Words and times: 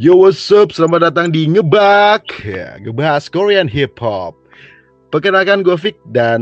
Yo 0.00 0.16
what's 0.16 0.48
up, 0.48 0.72
selamat 0.72 1.12
datang 1.12 1.28
di 1.28 1.44
Ngebak 1.44 2.40
ya, 2.40 2.80
Ngebahas 2.80 3.28
Korean 3.28 3.68
Hip 3.68 4.00
Hop 4.00 4.32
Perkenalkan 5.12 5.60
gue 5.60 5.76
Vic 5.76 6.00
dan 6.08 6.40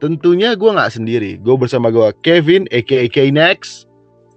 tentunya 0.00 0.56
gue 0.56 0.72
nggak 0.72 0.96
sendiri 0.96 1.36
Gue 1.44 1.60
bersama 1.60 1.92
gue 1.92 2.08
Kevin 2.24 2.64
aka 2.72 3.04
K-Nex 3.12 3.84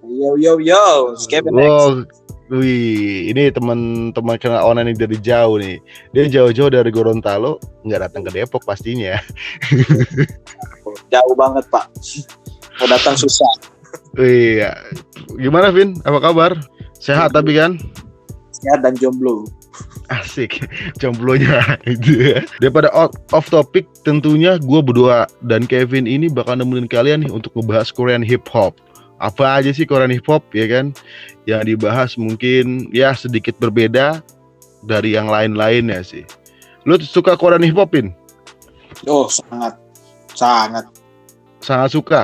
Yo 0.03 0.35
yo 0.35 0.59
yo, 0.59 1.15
Kevin 1.31 1.55
Nex. 1.55 1.71
Oh, 1.71 2.03
wih, 2.51 3.31
ini 3.31 3.47
teman-teman 3.47 4.35
kenal 4.35 4.75
online 4.75 4.91
dari 4.91 5.15
jauh 5.23 5.55
nih 5.55 5.79
Dia 6.11 6.27
jauh-jauh 6.27 6.67
dari 6.67 6.91
Gorontalo, 6.91 7.63
nggak 7.87 8.11
datang 8.11 8.27
ke 8.27 8.43
Depok 8.43 8.67
pastinya 8.67 9.23
Jauh 11.15 11.35
banget 11.39 11.63
pak, 11.71 11.87
mau 12.75 12.91
datang 12.91 13.15
susah. 13.15 13.47
Wih, 14.19 14.67
ya. 14.67 14.75
gimana 15.39 15.71
Vin, 15.71 15.95
apa 16.03 16.19
kabar? 16.19 16.59
Sehat 16.99 17.31
tapi 17.31 17.55
kan? 17.55 17.79
Sehat 18.59 18.83
dan 18.83 18.95
jomblo. 18.99 19.47
Asik, 20.11 20.67
jomblonya 20.99 21.79
itu 21.87 22.35
ya. 22.35 22.43
Daripada 22.59 22.91
out, 22.91 23.15
off 23.31 23.47
topic, 23.47 23.87
tentunya 24.03 24.59
gue 24.59 24.81
berdua 24.83 25.29
dan 25.47 25.63
Kevin 25.63 26.09
ini 26.09 26.27
bakal 26.27 26.59
nemenin 26.59 26.89
kalian 26.89 27.23
nih 27.23 27.31
untuk 27.31 27.55
ngebahas 27.55 27.93
Korean 27.93 28.19
hip 28.25 28.43
hop. 28.51 28.75
Apa 29.23 29.59
aja 29.63 29.71
sih 29.71 29.87
Korean 29.87 30.11
hip 30.11 30.27
hop 30.27 30.43
ya 30.51 30.67
kan? 30.67 30.91
Yang 31.47 31.75
dibahas 31.75 32.19
mungkin 32.19 32.91
ya 32.91 33.15
sedikit 33.15 33.55
berbeda 33.63 34.19
dari 34.83 35.15
yang 35.15 35.31
lain-lainnya 35.31 36.03
sih. 36.03 36.27
Lu 36.83 36.99
suka 36.99 37.39
Korean 37.39 37.63
hip 37.63 37.79
hopin? 37.79 38.11
Oh 39.07 39.31
sangat, 39.31 39.79
sangat, 40.35 40.85
Sangat 41.63 41.89
suka. 41.93 42.21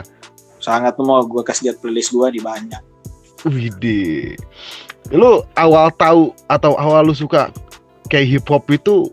sangat 0.60 0.98
mau 0.98 1.22
gue 1.22 1.44
kasih 1.46 1.70
lihat 1.70 1.78
playlist 1.80 2.10
gue 2.12 2.28
di 2.34 2.42
banyak. 2.42 2.82
Widih. 3.46 4.34
Lu 5.14 5.46
awal 5.54 5.94
tahu 5.94 6.34
atau 6.50 6.74
awal 6.78 7.06
lu 7.06 7.14
suka 7.14 7.54
kayak 8.10 8.26
hip 8.26 8.46
hop 8.50 8.66
itu 8.74 9.10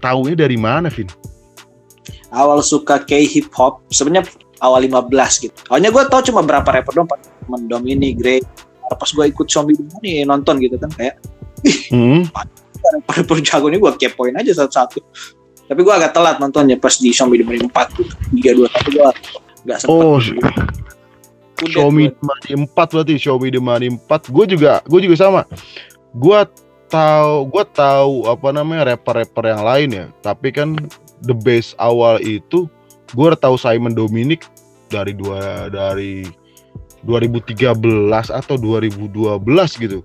taunya 0.00 0.36
dari 0.36 0.60
mana, 0.60 0.92
Vin? 0.92 1.08
Awal 2.34 2.60
suka 2.60 3.00
K 3.00 3.24
hip 3.24 3.48
hop, 3.54 3.80
sebenarnya 3.88 4.28
awal 4.60 4.84
15 4.84 5.44
gitu. 5.48 5.56
Awalnya 5.70 5.90
gue 5.94 6.02
tau 6.10 6.20
cuma 6.20 6.42
berapa 6.44 6.66
rapper 6.66 6.92
doang, 6.92 7.08
Pak. 7.08 7.20
temen 7.44 7.68
Domini, 7.68 8.16
Grey. 8.16 8.40
Pas 8.84 9.08
gue 9.08 9.24
ikut 9.28 9.46
Zombie 9.48 9.76
nih 10.04 10.28
nonton 10.28 10.60
gitu 10.60 10.76
kan 10.76 10.92
kayak 10.92 11.16
Hmm. 11.88 12.28
rapper 13.08 13.40
jago 13.40 13.72
ini 13.72 13.80
gue 13.80 13.92
kepoin 13.96 14.36
aja 14.36 14.52
satu-satu. 14.52 15.00
Tapi 15.64 15.80
gue 15.80 15.94
agak 15.96 16.12
telat 16.12 16.36
nontonnya 16.36 16.76
pas 16.76 16.92
di 17.00 17.08
Zombie 17.16 17.40
di 17.40 17.46
4 17.48 17.72
tuh. 17.96 18.04
3 18.36 18.52
2 18.52 18.68
1 18.68 18.92
gue 18.92 19.08
nggak 19.64 19.78
sempet. 19.80 20.04
Oh, 20.04 20.20
Xiaomi 21.62 22.10
Money 22.18 22.52
4 22.66 22.74
berarti 22.74 23.14
Xiaomi 23.14 23.48
Money 23.62 23.88
4. 23.94 24.34
Gue 24.34 24.44
juga 24.50 24.82
gue 24.90 25.00
juga 25.06 25.16
sama. 25.18 25.42
Gue 26.14 26.42
tahu 26.90 27.50
gue 27.50 27.64
tahu 27.74 28.26
apa 28.26 28.48
namanya 28.50 28.94
rapper-rapper 28.94 29.44
yang 29.46 29.62
lain 29.62 29.88
ya. 29.94 30.06
Tapi 30.22 30.50
kan 30.50 30.74
the 31.22 31.34
base 31.34 31.72
awal 31.78 32.18
itu 32.18 32.66
gue 33.14 33.28
tahu 33.38 33.54
Simon 33.54 33.94
Dominic 33.94 34.46
dari 34.90 35.14
dua 35.14 35.70
dari 35.70 36.26
2013 37.06 37.76
atau 38.32 38.56
2012 38.58 39.44
gitu. 39.78 40.00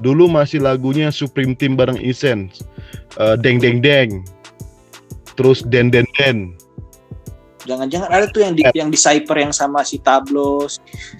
Dulu 0.00 0.32
masih 0.32 0.64
lagunya 0.64 1.12
Supreme 1.12 1.52
Team 1.52 1.76
bareng 1.76 2.00
Essence. 2.00 2.64
Eh, 3.20 3.36
deng 3.38 3.60
deng 3.60 3.84
deng. 3.84 4.24
Terus 5.36 5.60
den 5.68 5.92
den 5.92 6.08
den. 6.16 6.56
Jangan-jangan 7.70 8.10
ada 8.10 8.26
tuh 8.26 8.42
yang 8.42 8.58
di 8.58 8.62
yang 8.74 8.90
di 8.90 8.98
Cyper 8.98 9.38
yang 9.38 9.54
sama 9.54 9.86
si 9.86 10.02
Tablo, 10.02 10.66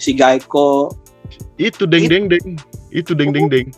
si- 0.02 0.18
Gaiko. 0.18 0.90
Itu 1.54 1.86
deng 1.86 2.10
deng 2.10 2.26
deng. 2.26 2.58
Itu 2.90 3.14
deng 3.14 3.30
deng 3.30 3.46
deng. 3.46 3.70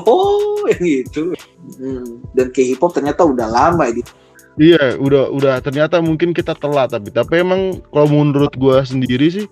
Oh, 0.00 0.64
yang 0.72 1.04
itu. 1.04 1.36
Hmm. 1.76 2.24
Dan 2.32 2.48
ke 2.56 2.64
hip 2.64 2.80
hop 2.80 2.96
ternyata 2.96 3.20
udah 3.28 3.48
lama 3.48 3.84
ya. 3.92 4.00
Iya, 4.56 4.96
udah 4.96 5.28
udah 5.28 5.54
ternyata 5.60 6.00
mungkin 6.00 6.32
kita 6.32 6.56
telat 6.56 6.88
tapi 6.88 7.12
tapi 7.12 7.44
emang 7.44 7.84
kalau 7.92 8.08
menurut 8.08 8.56
gua 8.56 8.80
sendiri 8.80 9.28
sih 9.28 9.44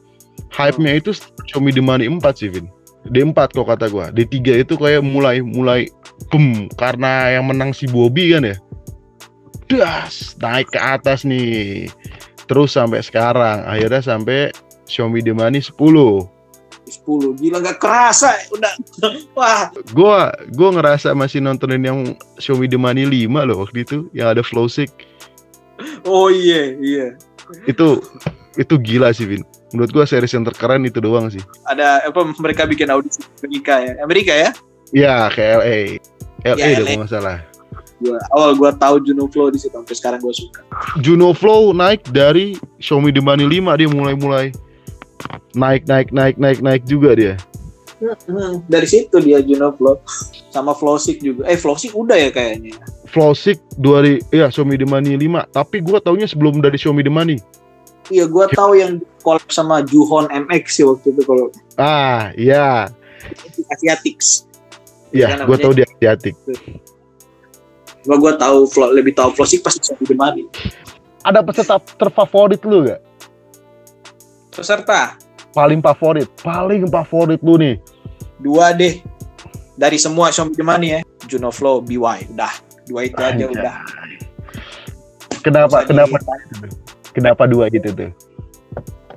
hype-nya 0.49 0.97
itu 0.97 1.13
Xiaomi 1.51 1.77
The 1.77 1.83
Money 1.85 2.09
4 2.09 2.25
sih, 2.41 2.49
Vin. 2.49 2.67
D4 3.05 3.37
kok 3.53 3.69
kata 3.69 3.93
gua. 3.93 4.09
D3 4.09 4.65
itu 4.65 4.81
kayak 4.81 5.05
mulai 5.05 5.45
mulai 5.45 5.93
boom 6.33 6.73
karena 6.81 7.37
yang 7.37 7.45
menang 7.45 7.77
si 7.77 7.85
Bobby 7.85 8.33
kan 8.33 8.49
ya. 8.49 8.57
Das, 9.69 10.37
naik 10.41 10.73
ke 10.73 10.81
atas 10.81 11.25
nih. 11.29 11.89
Terus 12.45 12.71
sampai 12.71 13.01
sekarang 13.01 13.65
akhirnya 13.65 14.01
sampai 14.01 14.53
Xiaomi 14.85 15.21
The 15.21 15.33
Money 15.33 15.61
10. 15.61 15.73
10 16.85 17.41
gila 17.41 17.65
nggak 17.65 17.81
kerasa 17.81 18.37
udah 18.53 18.73
wah 19.37 19.73
Gua 19.91 20.29
gua 20.53 20.69
ngerasa 20.71 21.17
masih 21.17 21.41
nontonin 21.41 21.81
yang 21.81 21.99
Xiaomi 22.37 22.69
The 22.69 22.77
Money 22.77 23.09
5 23.09 23.49
loh 23.49 23.65
waktu 23.65 23.79
itu 23.83 23.97
yang 24.13 24.29
ada 24.29 24.45
Flowsick. 24.45 24.93
oh 26.05 26.29
iya 26.29 26.77
iya 26.77 27.07
Itu 27.65 28.05
itu 28.55 28.75
gila 28.79 29.11
sih, 29.11 29.27
Vin. 29.27 29.43
Menurut 29.73 29.91
gua 29.91 30.05
series 30.05 30.31
yang 30.31 30.45
terkeren 30.45 30.85
itu 30.85 31.01
doang 31.01 31.27
sih. 31.27 31.41
ada 31.65 32.05
apa 32.05 32.21
mereka 32.37 32.65
bikin 32.65 32.87
audisi 32.87 33.25
Amerika 33.41 33.75
ya 33.81 33.93
Amerika 34.01 34.33
ya 34.33 34.51
Ya, 34.93 35.27
kayak 35.27 35.53
LA. 35.59 35.81
LA 36.45 36.55
Ya, 36.55 36.67
LA. 36.71 36.85
kalau 36.85 37.01
nggak 37.01 37.11
salah. 37.11 37.39
Gua 38.05 38.19
awal 38.31 38.53
gua 38.55 38.71
tahu 38.71 39.01
Juno 39.01 39.25
Flow 39.27 39.49
di 39.49 39.57
situ 39.57 39.73
sampai 39.73 39.97
sekarang 39.97 40.21
gua 40.21 40.31
suka 40.31 40.61
Juno 41.01 41.33
Flow 41.33 41.73
naik 41.73 42.05
dari 42.13 42.55
Xiaomi 42.77 43.09
The 43.11 43.25
Money 43.25 43.49
5 43.49 43.81
dia 43.81 43.89
mulai-mulai 43.89 44.47
naik 45.53 45.89
naik 45.89 46.09
naik 46.13 46.37
naik 46.37 46.59
naik 46.61 46.83
juga 46.85 47.17
dia. 47.17 47.35
Hmm, 48.29 48.61
dari 48.69 48.85
situ 48.85 49.17
dia 49.19 49.41
Juno 49.41 49.73
Flow 49.73 49.97
sama 50.53 50.77
Flowsick 50.77 51.19
juga 51.19 51.49
eh 51.49 51.57
Flowsick 51.57 51.97
udah 51.97 52.19
ya 52.19 52.29
kayaknya 52.29 52.77
Flowsick 53.09 53.63
dari 53.75 54.21
ya 54.29 54.53
Xiaomi 54.53 54.77
The 54.77 54.85
Money 54.85 55.15
5, 55.17 55.49
tapi 55.49 55.81
gua 55.81 55.99
taunya 55.99 56.27
sebelum 56.27 56.61
dari 56.61 56.77
Xiaomi 56.77 57.01
The 57.01 57.15
Money. 57.15 57.39
iya 58.13 58.29
gua 58.29 58.45
tahu 58.47 58.77
yang 58.77 59.01
collab 59.25 59.49
sama 59.49 59.81
Juhon 59.81 60.29
MX 60.29 60.65
sih 60.69 60.85
waktu 60.85 61.17
itu 61.17 61.23
kalau 61.25 61.49
Ah, 61.81 62.29
iya. 62.37 62.93
Asiatics 63.73 64.45
Iya, 65.09 65.47
gua 65.47 65.55
namanya- 65.55 65.63
tahu 65.63 65.73
dia 65.73 65.87
Asiatic. 65.89 66.35
Gua 68.05 68.17
gua 68.21 68.33
tahu 68.37 68.69
Flow 68.69 68.93
lebih 68.93 69.17
tahu 69.17 69.33
Flowsick 69.35 69.65
pas 69.65 69.75
di 69.77 70.15
Money 70.15 70.45
Ada 71.25 71.41
peserta 71.41 71.81
terfavorit 71.81 72.61
lu 72.69 72.85
gak? 72.85 73.01
peserta? 74.55 75.19
Paling 75.55 75.83
favorit, 75.83 76.31
paling 76.43 76.87
favorit 76.87 77.41
lu 77.43 77.59
nih. 77.59 77.75
dua 78.39 78.71
deh. 78.75 79.03
Dari 79.75 79.99
semua 79.99 80.31
Xiaomi 80.31 80.63
Money 80.63 80.89
ya. 80.95 81.01
Juno 81.27 81.51
Flow 81.51 81.83
BY 81.83 82.31
udah. 82.35 82.55
Dua 82.87 83.01
itu 83.07 83.19
aja 83.19 83.45
udah. 83.51 83.77
Kenapa 85.43 85.83
Terus 85.83 85.89
kenapa 85.91 86.17
lagi 86.23 86.47
kenapa 87.15 87.43
dua 87.51 87.67
gitu 87.71 87.91
tuh? 87.91 88.11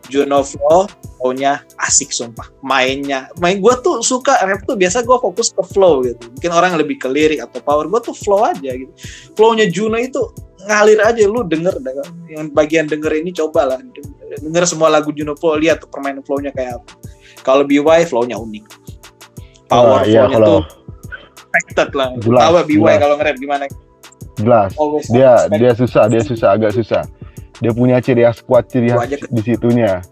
Juno 0.10 0.42
Flow 0.42 0.90
flow-nya 1.18 1.66
asik 1.82 2.14
sumpah. 2.14 2.48
Mainnya. 2.62 3.28
Main 3.42 3.60
gue 3.60 3.74
tuh 3.82 4.06
suka 4.06 4.38
rap 4.46 4.64
tuh 4.70 4.78
biasa 4.78 5.02
gue 5.02 5.18
fokus 5.18 5.50
ke 5.52 5.64
flow 5.66 6.06
gitu. 6.06 6.30
Mungkin 6.38 6.52
orang 6.54 6.78
lebih 6.78 7.02
ke 7.02 7.10
lirik 7.10 7.42
atau 7.42 7.60
power 7.60 7.90
gue 7.90 8.02
tuh 8.06 8.16
flow 8.16 8.46
aja 8.46 8.72
gitu. 8.72 8.94
Flow-nya 9.34 9.66
Juno 9.68 9.98
itu 9.98 10.22
ngalir 10.68 11.00
aja 11.02 11.24
lu 11.26 11.42
denger 11.48 11.80
kan. 11.80 12.10
yang 12.28 12.52
bagian 12.52 12.86
denger 12.86 13.24
ini 13.24 13.32
coba 13.32 13.76
lah 13.76 13.80
denger 14.44 14.64
semua 14.68 14.92
lagu 14.92 15.16
Juno 15.16 15.34
Flow 15.40 15.56
lihat 15.56 15.82
tuh 15.82 15.90
permainan 15.90 16.22
flow-nya 16.22 16.54
kayak 16.54 16.84
apa. 16.84 16.92
Kalau 17.42 17.64
BY 17.64 18.06
flow-nya 18.06 18.38
unik. 18.38 18.66
Power 19.72 20.04
iya, 20.06 20.28
flow-nya 20.28 20.38
kalau 20.38 20.48
tuh 20.48 20.62
expected 21.58 21.90
lah. 21.96 22.10
Jelas, 22.22 22.42
tahu 22.44 22.56
BY 22.68 22.96
kalau 23.00 23.16
nge-rap 23.18 23.38
gimana? 23.40 23.66
Jelas. 24.38 24.70
always 24.78 25.08
dia 25.10 25.34
expected. 25.34 25.58
dia 25.58 25.72
susah 25.74 26.04
dia 26.12 26.22
susah 26.22 26.50
agak 26.54 26.72
susah. 26.76 27.04
Dia 27.58 27.74
punya 27.74 27.98
ciri 27.98 28.22
khas 28.22 28.44
kuat 28.46 28.70
ciri 28.70 28.94
khas 28.94 29.10
di 29.34 29.42
situnya 29.42 30.04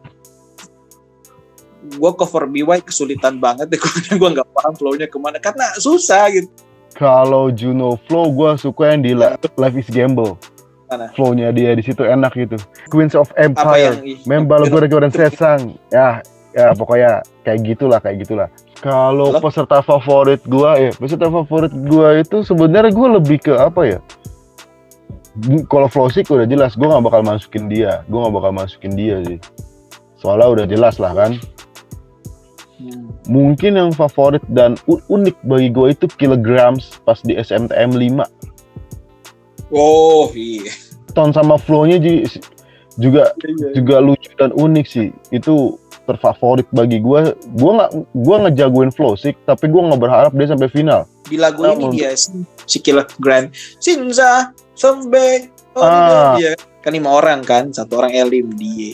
gue 1.86 2.12
cover 2.18 2.50
BY 2.50 2.82
kesulitan 2.82 3.38
banget 3.38 3.70
deh 3.70 3.80
karena 3.84 4.14
gue 4.18 4.30
nggak 4.42 4.48
paham 4.52 4.74
flow-nya 4.74 5.08
ke 5.08 5.18
mana. 5.22 5.38
Karena 5.38 5.70
susah 5.78 6.30
gitu. 6.34 6.50
Kalau 6.96 7.52
Juno 7.52 8.00
Flow 8.08 8.32
gue 8.32 8.56
suka 8.56 8.96
yang 8.96 9.04
di 9.04 9.12
La- 9.12 9.36
Life 9.60 9.76
is 9.76 9.90
Gamble. 9.92 10.40
Mana? 10.86 11.10
flownya 11.18 11.50
dia 11.50 11.74
di 11.74 11.82
situ 11.82 12.06
enak 12.06 12.38
gitu. 12.38 12.62
Queens 12.94 13.18
of 13.18 13.34
Empire. 13.36 14.00
Membal 14.30 14.70
gue 14.70 14.86
Jordan 14.86 15.10
Sesang. 15.10 15.74
Ya 15.90 16.22
ya 16.56 16.72
pokoknya 16.72 17.26
kayak 17.44 17.60
gitulah 17.68 18.00
kayak 18.00 18.24
gitulah. 18.24 18.48
Kalau 18.80 19.36
peserta 19.44 19.84
favorit 19.84 20.40
gua 20.48 20.80
ya 20.80 20.92
peserta 20.96 21.28
favorit 21.28 21.74
gua 21.90 22.16
itu 22.16 22.46
sebenarnya 22.48 22.96
gua 22.96 23.20
lebih 23.20 23.44
ke 23.44 23.54
apa 23.58 23.82
ya? 23.98 24.00
Kalau 25.68 25.92
Flowsick 25.92 26.32
udah 26.32 26.48
jelas 26.48 26.80
gua 26.80 26.96
nggak 26.96 27.06
bakal 27.12 27.22
masukin 27.28 27.68
dia. 27.68 28.08
Gua 28.08 28.28
nggak 28.28 28.36
bakal 28.40 28.52
masukin 28.56 28.94
dia 28.96 29.20
sih. 29.28 29.40
Soalnya 30.16 30.48
udah 30.48 30.66
jelas 30.70 30.96
lah 30.96 31.12
kan 31.12 31.36
Hmm. 32.76 33.08
mungkin 33.26 33.72
yang 33.74 33.92
favorit 33.92 34.44
dan 34.48 34.76
unik 34.86 35.40
bagi 35.42 35.70
gue 35.70 35.88
itu 35.92 36.06
kilograms 36.12 37.00
pas 37.02 37.16
di 37.18 37.32
SMTM 37.34 37.96
5 37.96 38.28
Oh 39.72 40.30
iya. 40.32 40.70
ton 41.12 41.32
sama 41.32 41.56
flow-nya 41.56 41.98
ji- 41.98 42.28
juga 42.96 43.32
juga 43.72 43.98
lucu 43.98 44.30
dan 44.36 44.52
unik 44.52 44.86
sih 44.86 45.10
itu 45.30 45.76
terfavorit 46.06 46.68
bagi 46.70 47.02
gue. 47.02 47.34
Gue 47.56 47.72
nggak 47.74 47.92
gue 48.14 48.36
ngejagoin 48.38 48.94
Flowsick, 48.94 49.42
tapi 49.42 49.66
gue 49.66 49.82
nggak 49.82 49.98
berharap 49.98 50.32
dia 50.32 50.48
sampai 50.48 50.70
final. 50.70 51.10
Di 51.26 51.36
lagu 51.36 51.66
Namun- 51.66 51.90
ini 51.90 51.98
dia 51.98 52.14
si 52.64 52.78
Killer 52.78 53.10
Grand 53.18 53.50
Sinza 53.80 54.54
Sembek 54.76 55.50
oh, 55.74 55.82
Ah. 55.82 56.38
dia 56.38 56.54
kan 56.80 56.94
lima 56.94 57.10
orang 57.10 57.42
kan 57.42 57.74
satu 57.74 57.98
orang 57.98 58.14
Elim 58.14 58.54
dia. 58.54 58.94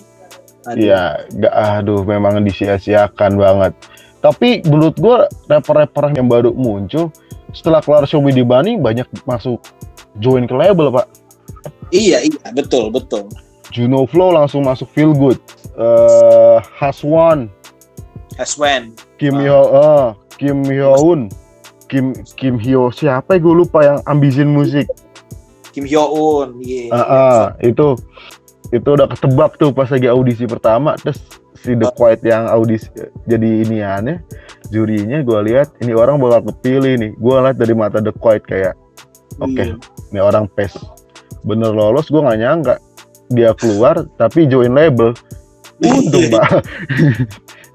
Iya, 0.70 1.26
nggak 1.34 1.54
aduh 1.82 2.06
memang 2.06 2.38
disia-siakan 2.46 3.34
banget. 3.38 3.74
Tapi 4.22 4.62
menurut 4.70 4.94
gue 5.02 5.18
rapper-rapper 5.50 6.14
yang 6.14 6.30
baru 6.30 6.54
muncul 6.54 7.10
setelah 7.52 7.82
Show 8.06 8.22
Me 8.22 8.30
the 8.32 8.46
Money 8.46 8.78
banyak 8.78 9.10
masuk 9.26 9.58
join 10.22 10.46
ke 10.46 10.54
label 10.54 10.94
pak. 10.94 11.08
iya 11.92 12.24
iya 12.24 12.48
betul 12.56 12.88
betul 12.88 13.28
Juno 13.72 14.08
Flow 14.08 14.32
langsung 14.32 14.64
masuk 14.64 14.88
Feel 14.96 15.12
Good. 15.16 15.40
Eh 15.76 16.58
Haswan, 16.80 17.48
Aswen 18.36 18.92
Kim 19.16 19.40
Ah. 19.40 19.44
Hyo, 19.44 19.60
eh, 19.72 20.06
Kim 20.36 20.58
Hyoun, 20.68 21.20
Kim 21.88 22.12
Kim 22.36 22.56
Hyo 22.60 22.92
siapa 22.92 23.36
ya 23.36 23.40
gue 23.40 23.56
lupa 23.56 23.80
yang 23.84 24.00
ambisin 24.06 24.52
musik. 24.52 24.86
Kim 25.72 25.88
Hyo 25.88 26.04
Un 26.12 26.60
iya 26.60 26.92
Ah, 26.92 27.00
ah, 27.08 27.42
itu 27.64 27.96
itu 28.72 28.88
udah 28.88 29.06
ketebak 29.06 29.56
tuh 29.56 29.70
pas 29.70 29.86
lagi 29.86 30.08
audisi 30.08 30.48
pertama 30.48 30.96
terus 30.96 31.20
si 31.54 31.76
The 31.76 31.92
Quiet 31.92 32.24
yang 32.24 32.48
audisi 32.48 32.88
jadi 33.28 33.68
ini 33.68 33.84
aneh 33.84 34.18
jurinya 34.72 35.20
gue 35.22 35.40
lihat 35.46 35.76
ini 35.80 35.92
orang 35.92 36.18
bakal 36.18 36.50
kepilih 36.50 36.96
nih. 36.96 37.12
Gue 37.16 37.36
lihat 37.38 37.56
dari 37.56 37.76
mata 37.76 38.00
The 38.00 38.12
Quiet 38.12 38.44
kayak 38.44 38.74
oke 39.38 39.52
Iya. 39.54 39.76
ini 40.10 40.20
orang 40.20 40.48
pes. 40.50 40.80
Bener 41.44 41.70
lolos 41.70 42.08
gue 42.08 42.18
nggak 42.18 42.40
nyangka 42.40 42.76
dia 43.28 43.52
keluar 43.54 44.08
tapi 44.16 44.48
join 44.48 44.72
label. 44.72 45.12
Untung 45.82 46.26
Iya. 46.26 46.34
pak. 46.34 46.50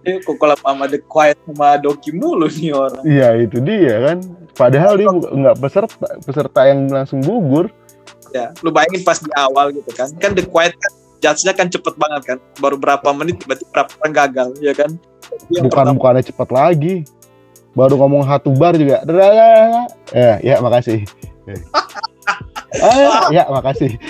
Eh, 0.03 0.23
kok 0.23 0.39
kalau 0.39 0.57
sama 0.57 0.87
The 0.87 1.03
Quiet 1.03 1.37
sama 1.45 1.77
Doki 1.77 2.15
mulu 2.15 2.47
nih 2.49 2.73
orang. 2.73 3.03
Iya 3.03 3.29
itu 3.37 3.59
dia 3.61 3.95
kan. 4.01 4.19
Padahal 4.55 4.97
dia 4.97 5.11
bu- 5.11 5.29
nggak 5.29 5.57
peserta 5.59 6.07
peserta 6.23 6.61
yang 6.65 6.89
langsung 6.89 7.21
gugur 7.21 7.69
ya 8.35 8.51
lu 8.63 8.71
bayangin 8.71 9.03
pas 9.03 9.19
di 9.19 9.31
awal 9.35 9.71
gitu 9.75 9.91
kan. 9.95 10.09
Kan 10.19 10.33
The 10.35 10.47
Quiet 10.47 10.75
kan 10.79 10.93
judge-nya 11.23 11.53
kan 11.57 11.67
cepet 11.69 11.95
banget 11.97 12.23
kan. 12.25 12.39
Baru 12.59 12.77
berapa 12.77 13.09
menit 13.13 13.43
tiba-tiba 13.43 13.69
berapa 13.73 13.91
orang 14.03 14.15
gagal 14.15 14.49
ya 14.61 14.73
kan? 14.73 14.91
Yang 15.51 15.65
bukan 15.69 15.85
pertama- 15.85 15.97
bukannya 15.99 16.23
cepat 16.23 16.49
lagi. 16.51 16.95
Baru 17.77 18.01
ngomong 18.01 18.25
satu 18.25 18.57
bar 18.57 18.73
juga 18.73 19.05
ya 20.15 20.41
ya 20.41 20.57
makasih. 20.65 21.05
Ah, 22.81 23.29
ya 23.37 23.45
makasih. 23.53 24.01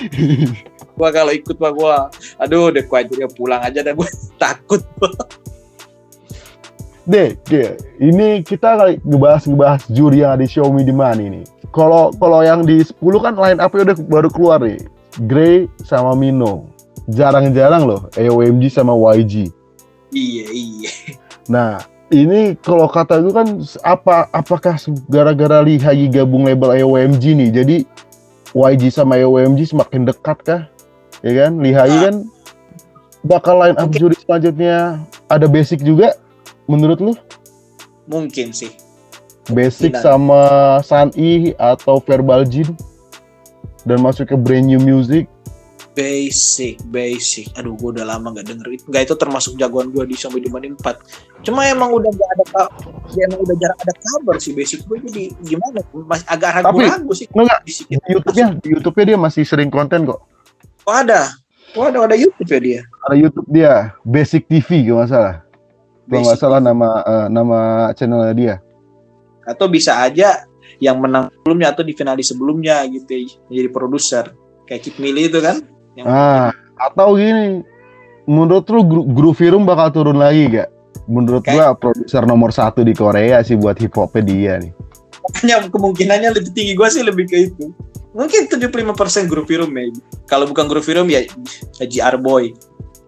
Gua 0.96 1.12
kalau 1.12 1.28
ikut 1.34 1.56
mah 1.60 1.72
gua 1.74 1.96
aduh 2.40 2.72
The 2.72 2.86
Quiet 2.86 3.10
juga 3.10 3.26
pulang 3.28 3.60
aja 3.60 3.82
dan 3.82 3.98
gua 3.98 4.08
takut 4.42 4.80
deh 7.06 7.38
ini 8.02 8.42
kita 8.42 8.76
kali 8.76 8.98
ngebahas 9.06 9.46
ngebahas 9.46 9.82
juri 9.90 10.26
yang 10.26 10.34
ada 10.34 10.44
di 10.44 10.58
Me 10.70 10.82
the 10.82 10.94
Money 10.94 11.26
nih 11.30 11.44
kalau 11.76 12.08
kalau 12.16 12.40
yang 12.40 12.64
di 12.64 12.80
10 12.80 12.98
kan 13.20 13.34
line 13.36 13.60
up 13.60 13.76
udah 13.76 13.96
baru 14.08 14.32
keluar 14.32 14.64
nih. 14.64 14.80
Grey 15.28 15.68
sama 15.84 16.16
Mino. 16.16 16.72
Jarang-jarang 17.06 17.84
loh 17.86 18.00
AOMG 18.18 18.72
sama 18.72 18.96
YG 19.14 19.52
iya 20.16 20.46
iya. 20.50 20.90
Nah, 21.46 21.78
ini 22.10 22.58
kalau 22.58 22.90
kata 22.90 23.22
gue 23.22 23.30
kan 23.30 23.62
apa 23.86 24.26
apakah 24.34 24.74
gara-gara 25.06 25.62
Lihai 25.62 26.10
gabung 26.10 26.48
label 26.48 26.74
AOMG 26.74 27.22
nih, 27.36 27.50
jadi 27.54 27.76
YG 28.56 28.90
sama 28.90 29.20
AOMG 29.20 29.70
semakin 29.70 30.08
dekat 30.08 30.38
kah? 30.42 30.62
Ya 31.22 31.46
kan? 31.46 31.62
Lihai 31.62 31.90
Ah. 31.92 32.00
kan? 32.10 32.14
Bakal 33.26 33.54
line 33.58 33.78
up 33.78 33.90
juri 33.94 34.16
selanjutnya. 34.18 35.02
Ada 35.30 35.46
basic 35.46 35.82
juga 35.82 36.14
menurut 36.66 36.98
lu? 37.02 37.14
mungkin 38.06 38.54
sih. 38.54 38.70
Basic 39.50 39.94
Kemungkinan. 39.94 40.02
sama 40.02 40.42
Sunny 40.82 41.54
atau 41.58 41.98
Verbal 42.02 42.46
Jin? 42.46 42.70
Dan 43.86 44.02
masuk 44.02 44.30
ke 44.30 44.36
brand 44.38 44.66
new 44.66 44.82
music. 44.82 45.30
basic 45.96 46.76
basic. 46.92 47.48
Aduh 47.56 47.72
gua 47.72 47.88
udah 47.96 48.04
lama 48.04 48.28
nggak 48.36 48.52
denger 48.52 48.68
itu 48.68 48.84
nggak 48.92 49.08
itu 49.08 49.14
termasuk 49.16 49.56
jagoan 49.56 49.88
gua 49.88 50.04
di 50.04 50.12
sampai 50.12 50.44
di 50.44 50.52
Banding 50.52 50.76
4 50.76 50.92
cuma 51.40 51.64
emang 51.64 51.88
udah 51.88 52.12
nggak 52.12 52.30
ada 52.36 52.68
ya 53.16 53.24
emang 53.24 53.40
udah 53.40 53.56
jarang 53.56 53.80
ada 53.80 53.94
kabar 53.96 54.36
sih 54.36 54.52
basic 54.52 54.84
gue 54.84 54.98
jadi 55.08 55.32
gimana? 55.40 55.80
Masih 56.04 56.26
agak 56.28 56.50
ragu-ragu 56.60 57.12
sih. 57.16 57.26
Enggak, 57.32 57.64
di 57.64 57.96
YouTube-nya, 58.12 58.46
di 58.60 58.68
YouTube-nya 58.76 59.04
dia 59.08 59.18
masih 59.18 59.42
sering 59.48 59.72
konten 59.72 60.04
kok. 60.04 60.20
oh 60.84 60.92
ada. 60.92 61.32
Oh 61.72 61.88
ada 61.88 62.04
ada 62.04 62.16
YouTube 62.18 62.48
ya 62.52 62.60
dia. 62.60 62.80
Ada 63.08 63.16
YouTube 63.16 63.48
dia, 63.48 63.72
Basic 64.04 64.44
TV 64.52 64.84
kalau 64.84 65.00
nggak 65.00 65.08
salah. 65.08 65.45
Kalau 66.08 66.22
nggak 66.22 66.38
salah 66.38 66.60
nama 66.60 66.88
eh, 67.02 67.26
nama 67.28 67.58
channelnya 67.92 68.34
dia. 68.34 68.56
atau 69.42 69.66
bisa 69.66 70.02
aja 70.02 70.42
yang 70.78 70.98
menang 70.98 71.30
sebelumnya 71.30 71.70
atau 71.70 71.80
di 71.80 71.94
finalis 71.94 72.26
sebelumnya 72.28 72.82
gitu 72.86 73.06
ya, 73.06 73.22
jadi 73.48 73.68
produser 73.70 74.24
kayak 74.64 74.82
Kid 74.82 74.96
Millie 74.98 75.30
itu 75.30 75.38
kan 75.38 75.62
yang 75.94 76.02
Ah, 76.04 76.50
atau 76.76 77.14
gini, 77.14 77.62
menurut 78.26 78.66
lu 78.66 78.82
Gru- 78.82 79.06
Groovy 79.06 79.46
Room 79.48 79.62
bakal 79.62 79.94
turun 79.94 80.18
lagi 80.18 80.50
gak? 80.50 80.66
Menurut 81.06 81.46
gua 81.46 81.70
produser 81.72 82.22
nomor 82.22 82.50
satu 82.50 82.82
di 82.82 82.90
Korea 82.90 83.38
sih 83.40 83.54
buat 83.54 83.78
hip 83.78 83.94
hopnya 83.94 84.22
dia 84.22 84.52
nih. 84.58 84.74
makanya 85.22 85.70
kemungkinannya 85.70 86.30
lebih 86.34 86.50
tinggi 86.50 86.74
gue 86.74 86.88
sih 86.88 87.02
lebih 87.02 87.26
ke 87.26 87.36
itu 87.46 87.70
mungkin 88.12 88.46
75% 88.46 88.82
Groovy 89.26 89.54
Room 89.58 89.70
maybe 89.70 89.98
kalau 90.24 90.46
bukan 90.46 90.66
Groovy 90.66 90.92
Room 90.92 91.06
ya 91.06 91.22
GR 91.78 92.16
Boy 92.16 92.50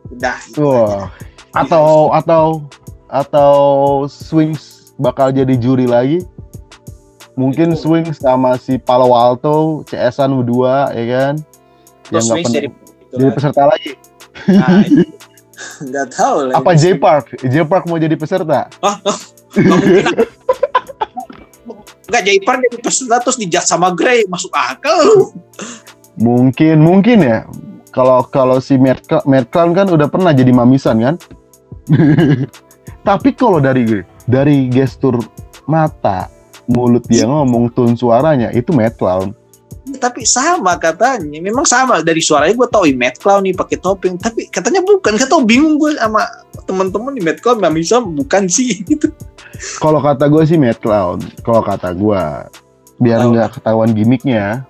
udah 0.08 0.38
gitu 0.46 0.62
aja. 0.62 1.10
Atau 1.52 2.10
atau 2.10 2.44
atau 3.08 3.52
Swings 4.04 4.92
bakal 4.96 5.28
jadi 5.30 5.52
juri 5.54 5.84
lagi. 5.84 6.22
Mungkin 7.34 7.72
Itu. 7.72 7.86
Swings 7.86 8.18
sama 8.18 8.56
si 8.56 8.76
Palo 8.76 9.12
Alto, 9.12 9.82
CS-an 9.84 10.34
berdua 10.34 10.90
ya 10.90 11.04
kan? 11.06 11.34
nggak 12.08 12.22
Swings 12.22 12.44
pernah- 12.44 12.56
jadi 12.56 12.68
itu 12.68 13.14
jadi 13.14 13.24
kan. 13.24 13.36
peserta 13.36 13.62
lagi. 13.64 13.90
Nah, 14.48 14.68
nggak 15.88 16.06
tahu 16.10 16.36
lah 16.44 16.54
Apa. 16.56 16.70
J 16.72 16.84
Park? 16.94 17.26
J 17.40 17.54
Park 17.62 17.84
mau 17.84 17.96
jadi 17.96 18.14
peserta? 18.14 18.68
Nggak 18.78 19.76
mungkin 19.76 20.04
Enggak 22.08 22.24
Jaipar 22.24 22.56
jadi 22.58 22.78
peserta 22.80 23.20
terus 23.20 23.36
dijat 23.36 23.68
sama 23.68 23.92
Grey 23.92 24.24
masuk 24.24 24.48
akal 24.50 24.96
lu. 24.96 25.28
Mungkin, 26.16 26.80
mungkin 26.80 27.20
ya. 27.20 27.44
Kalau 27.92 28.24
kalau 28.24 28.58
si 28.58 28.80
Matt 28.80 29.04
Clown 29.52 29.76
kan 29.76 29.86
udah 29.86 30.08
pernah 30.08 30.32
jadi 30.32 30.48
mamisan 30.48 31.04
kan. 31.04 31.14
Tapi 33.08 33.32
kalau 33.32 33.56
dari 33.56 34.04
dari 34.28 34.68
gestur 34.68 35.16
mata, 35.64 36.28
mulut 36.68 37.08
dia 37.08 37.24
ngomong, 37.24 37.72
tone 37.72 37.96
suaranya 37.96 38.52
itu 38.52 38.68
Matt 38.76 39.00
Clown. 39.00 39.32
Tapi 39.96 40.28
sama 40.28 40.76
katanya, 40.76 41.40
memang 41.40 41.64
sama 41.64 42.04
dari 42.04 42.20
suaranya 42.20 42.52
gue 42.52 42.68
tahu 42.68 42.84
Matt 42.92 43.16
Clown 43.16 43.48
nih 43.48 43.56
pakai 43.56 43.80
topeng, 43.80 44.20
tapi 44.20 44.44
katanya 44.52 44.84
bukan. 44.84 45.16
Tau 45.24 45.40
bingung 45.40 45.80
gue 45.80 45.96
sama 45.96 46.28
teman-teman 46.68 47.16
di 47.16 47.24
Matt 47.24 47.40
Clown 47.40 47.64
bisa 47.72 47.96
bukan 48.04 48.44
sih 48.44 48.76
gitu. 48.92 49.08
Kalau 49.80 50.04
kata 50.04 50.28
gue 50.28 50.44
sih 50.44 50.60
Matt 50.60 50.84
Clown. 50.84 51.24
Kalau 51.40 51.64
kata 51.64 51.96
gue, 51.96 52.22
biar 53.00 53.24
nggak 53.24 53.56
ketahuan 53.56 53.96
gimmicknya, 53.96 54.68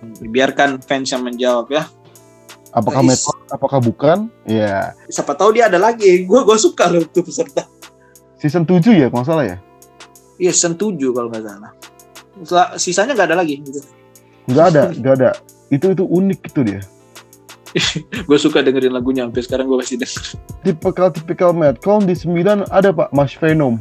Biarkan 0.00 0.80
fans 0.80 1.12
yang 1.12 1.22
menjawab 1.22 1.68
ya. 1.68 1.84
Apakah. 2.74 3.02
Matt 3.02 3.20
Clown, 3.22 3.40
apakah 3.50 3.78
bukan? 3.82 4.18
Ya, 4.46 4.94
Siapa 5.10 5.34
tahu 5.34 5.56
dia 5.56 5.66
ada 5.66 5.78
lagi. 5.78 6.20
Gue 6.28 6.40
gue 6.42 6.58
suka 6.58 6.90
loh 6.90 7.04
tuh 7.08 7.24
peserta. 7.24 7.66
season 8.40 8.64
7 8.64 8.96
ya, 8.96 9.12
kalau 9.12 9.24
salah 9.26 9.44
ya. 9.44 9.56
Iya 10.40 10.52
season 10.56 10.80
7 10.80 10.96
kalau 11.12 11.28
nggak 11.28 11.44
salah. 11.44 11.72
Setelah, 12.40 12.68
sisanya 12.80 13.12
nggak 13.12 13.28
ada 13.28 13.36
lagi. 13.36 13.60
Gitu. 13.60 13.80
Nggak 14.48 14.64
ada, 14.72 14.82
nggak 14.96 15.14
ada. 15.20 15.30
Itu 15.68 15.92
itu 15.92 16.04
unik 16.08 16.40
itu 16.48 16.60
dia. 16.64 16.80
gue 18.26 18.38
suka 18.40 18.64
dengerin 18.64 18.90
lagunya 18.90 19.22
sampai 19.28 19.42
sekarang 19.44 19.66
gue 19.68 19.78
masih 19.78 20.00
denger. 20.00 20.24
Tipikal-tipikal 20.64 21.52
Matt 21.52 21.84
Clown 21.84 22.08
di 22.08 22.16
9 22.16 22.66
ada 22.72 22.88
pak, 22.90 23.12
Mas 23.12 23.36
Venom. 23.36 23.76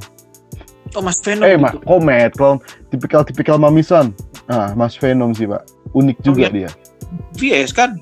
Oh 0.98 1.05
Mas 1.05 1.22
Venom 1.22 1.46
Eh, 1.46 1.58
mak, 1.58 1.79
kok 1.86 2.01
Matt 2.01 2.34
Clown? 2.36 2.58
Tipikal-tipikal 2.89 3.62
mamisan. 3.62 4.13
Ah, 4.50 4.74
Mas 4.74 4.98
Venom 4.98 5.29
sih, 5.38 5.46
Pak. 5.46 5.62
Unik 5.93 6.17
juga 6.25 6.50
iya. 6.50 6.65
dia. 6.65 6.69
VS 7.38 7.69
kan. 7.69 8.01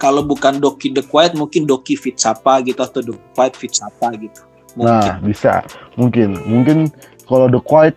Kalau 0.00 0.24
bukan 0.24 0.56
Doki 0.56 0.90
The 0.90 1.04
Quiet 1.04 1.36
mungkin 1.36 1.68
Doki 1.68 1.92
Fit 1.92 2.16
Sapa 2.16 2.64
gitu 2.64 2.80
atau 2.80 3.04
The 3.04 3.12
Quiet 3.36 3.52
Fit 3.54 3.76
Sapa 3.76 4.16
gitu. 4.16 4.40
Mungkin. 4.72 4.88
Nah, 4.88 5.20
bisa. 5.20 5.60
Mungkin. 5.94 6.40
Mungkin 6.48 6.88
kalau 7.28 7.52
The 7.52 7.60
Quiet 7.60 7.96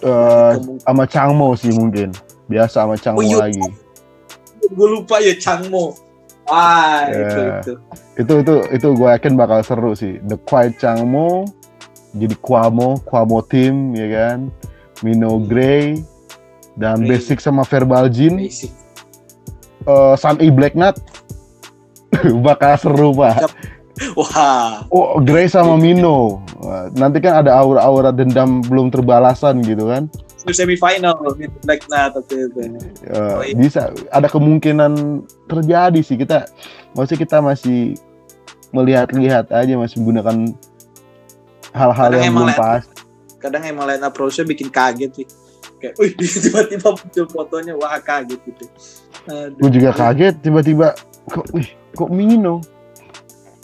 eh 0.00 0.54
Kemungkinan. 0.56 0.86
sama 0.86 1.04
Changmo 1.04 1.48
sih 1.58 1.74
mungkin. 1.74 2.14
Biasa 2.46 2.86
sama 2.86 2.94
Changmo 2.94 3.20
Oh, 3.20 3.26
iya. 3.26 3.50
lagi. 3.50 3.60
gue 4.64 4.88
lupa 4.88 5.20
ya 5.20 5.34
Changmo. 5.36 5.92
Wah, 6.46 7.08
Ya. 7.08 7.16
itu 7.20 7.40
itu. 7.42 7.72
Itu 8.16 8.32
itu 8.40 8.54
itu 8.70 8.88
gue 8.94 9.08
yakin 9.10 9.34
bakal 9.34 9.60
seru 9.60 9.92
sih. 9.92 10.22
The 10.24 10.38
Quiet 10.40 10.78
Changmo 10.78 11.44
jadi 12.14 12.38
Kwamo, 12.38 13.02
Kwamo 13.02 13.42
Team 13.42 13.92
ya 13.92 14.06
kan. 14.08 14.48
Mino 15.02 15.42
Grey 15.42 15.98
dan 16.78 17.02
Grey. 17.02 17.18
Basic 17.18 17.42
sama 17.42 17.66
Verbal 17.66 18.06
Jin, 18.08 18.38
Basic. 18.38 18.70
Eh 19.84 20.14
Sun 20.16 20.36
E 20.40 20.48
Black 20.50 20.74
Nut. 20.74 20.96
bakal 22.46 22.78
seru, 22.78 23.10
Pak. 23.12 23.50
Wah, 24.18 24.82
Oh, 24.90 25.22
Grey 25.22 25.46
sama 25.46 25.78
Mino. 25.78 26.42
Nanti 26.98 27.22
kan 27.22 27.46
ada 27.46 27.54
aura-aura 27.54 28.10
dendam 28.10 28.62
belum 28.66 28.90
terbalasan 28.90 29.62
gitu 29.62 29.86
kan. 29.90 30.10
semifinal 30.44 31.16
gitu 31.40 31.56
Black 31.64 31.88
atau 31.88 32.20
itu. 32.20 32.58
Ya, 33.08 33.16
Oh, 33.16 33.40
iya. 33.40 33.56
bisa 33.56 33.88
ada 34.12 34.28
kemungkinan 34.28 35.24
terjadi 35.48 36.04
sih 36.04 36.20
kita 36.20 36.44
maksudnya 36.92 37.20
kita 37.24 37.36
masih 37.40 37.96
melihat-lihat 38.68 39.48
aja 39.48 39.72
masih 39.80 40.04
menggunakan 40.04 40.52
hal-hal 41.72 42.10
yang 42.12 42.36
belum 42.36 42.52
pas 42.60 42.84
Kadang 43.40 43.64
emang 43.64 43.88
line 43.88 44.04
approach-nya 44.04 44.44
bikin 44.48 44.68
kaget 44.72 45.10
sih. 45.12 45.26
Kayak, 45.76 46.00
wih 46.00 46.12
tiba-tiba 46.44 46.96
muncul 46.96 47.24
fotonya, 47.28 47.72
wah 47.76 48.00
kaget 48.00 48.40
gitu. 48.40 48.64
Gue 49.26 49.70
juga 49.70 49.90
kaget 49.90 50.34
tiba-tiba 50.38 50.92
kok 51.26 51.48
wih 51.50 51.64
kok 51.92 52.08
Mino 52.08 52.60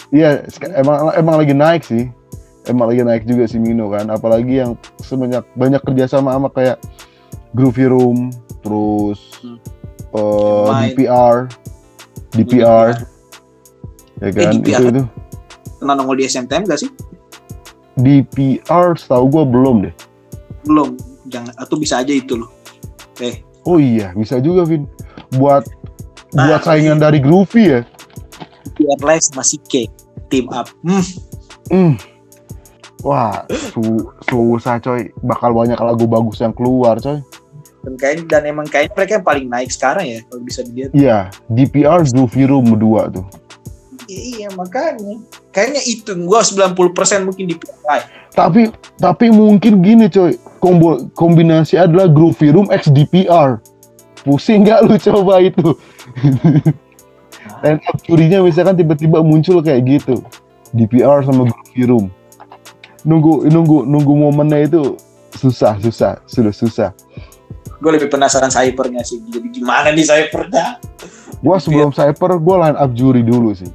iya 0.09 0.41
emang 0.73 1.13
emang 1.13 1.37
lagi 1.37 1.53
naik 1.53 1.83
sih 1.83 2.09
emang 2.65 2.89
lagi 2.89 3.03
naik 3.03 3.23
juga 3.25 3.45
si 3.45 3.57
Mino 3.57 3.87
kan 3.87 4.09
apalagi 4.09 4.59
yang 4.59 4.73
sebanyak 4.99 5.45
banyak 5.53 5.79
kerjasama 5.81 6.33
sama 6.33 6.49
kayak 6.49 6.81
Groovy 7.53 7.87
Room 7.87 8.33
terus 8.61 9.21
Hmm. 9.39 9.59
eh, 10.11 10.67
Main. 10.67 10.89
DPR 10.91 11.37
DPR 12.31 12.89
ya 14.19 14.23
Eh, 14.23 14.33
kan 14.33 14.53
DPR. 14.55 14.81
itu 14.81 14.85
itu 14.91 15.03
Pernah 15.77 15.95
nongol 15.95 16.17
di 16.17 16.25
SMTM 16.25 16.65
gak 16.65 16.77
sih? 16.79 16.91
DPR 17.97 18.95
setahu 18.95 19.29
gue 19.29 19.45
belum 19.47 19.77
deh 19.83 19.95
Belum. 20.63 20.93
Jangan 21.27 21.53
atau 21.55 21.77
bisa 21.77 22.01
aja 22.01 22.11
itu 22.11 22.35
loh. 22.35 22.51
Eh, 23.19 23.41
Oh 23.63 23.77
iya, 23.77 24.13
bisa 24.13 24.37
juga 24.37 24.65
Vin. 24.65 24.85
Buat 25.37 25.67
Nah, 26.31 26.47
buat 26.47 26.63
saingan 26.63 27.03
dari 27.03 27.19
Groovy 27.19 27.63
ya. 27.69 27.81
biar 28.79 28.99
live 29.03 29.21
sama 29.21 29.43
si 29.43 29.59
K 29.61 29.91
team 30.31 30.47
up. 30.49 30.71
Hmm, 30.81 31.03
Hmm. 31.69 31.95
Wah, 33.03 33.43
su 33.51 33.83
susah 34.25 34.79
coy. 34.79 35.11
Bakal 35.21 35.51
banyak 35.51 35.75
lagu 35.75 36.07
bagus 36.07 36.39
yang 36.39 36.55
keluar 36.55 36.99
coy. 36.99 37.19
dan 37.81 37.97
kayak 37.97 38.29
dan 38.29 38.45
emang 38.45 38.69
kayaknya 38.69 38.93
mereka 38.93 39.13
yang 39.17 39.25
paling 39.25 39.47
naik 39.49 39.73
sekarang 39.73 40.05
ya 40.05 40.21
kalau 40.29 40.45
bisa 40.45 40.61
dilihat. 40.63 40.93
Iya, 40.93 41.19
DPR 41.49 42.05
Groovy 42.05 42.45
Room 42.45 42.77
berdua 42.77 43.09
tuh. 43.09 43.25
Iya, 44.05 44.53
makanya. 44.53 45.17
Kayaknya 45.49 45.83
itu 45.83 46.13
gua 46.23 46.45
90% 46.45 46.77
mungkin 47.25 47.49
live. 47.49 48.07
Tapi 48.31 48.69
tapi 49.01 49.33
mungkin 49.33 49.81
gini 49.81 50.07
coy. 50.07 50.37
Kombo, 50.61 51.09
kombinasi 51.17 51.75
adalah 51.75 52.05
Groovy 52.07 52.53
Room 52.53 52.69
X 52.69 52.93
DPR. 52.93 53.57
Pusing 54.25 54.69
nggak 54.69 54.81
lu 54.85 54.95
coba 55.01 55.41
itu? 55.41 55.77
Dan 57.61 57.81
curinya 58.05 58.41
misalkan 58.45 58.77
tiba-tiba 58.77 59.21
muncul 59.25 59.61
kayak 59.65 59.85
gitu. 59.89 60.21
DPR 60.77 61.25
sama 61.25 61.49
Groovy 61.49 61.83
Room. 61.89 62.07
Nunggu 63.05 63.49
nunggu 63.49 63.89
nunggu 63.89 64.13
momennya 64.13 64.69
itu 64.69 64.97
susah 65.37 65.81
susah 65.81 66.21
sudah 66.29 66.53
susah. 66.53 66.91
Gue 67.81 67.97
lebih 67.97 68.13
penasaran 68.13 68.53
Cypher-nya 68.53 69.01
sih. 69.01 69.25
Jadi 69.33 69.49
gimana 69.57 69.89
nih 69.89 70.05
Cypher-nya? 70.05 70.77
Gua 71.41 71.57
sebelum 71.57 71.89
Cyper 71.89 72.37
gua 72.37 72.69
line 72.69 72.77
up 72.77 72.93
juri 72.93 73.25
dulu 73.25 73.57
sih. 73.57 73.69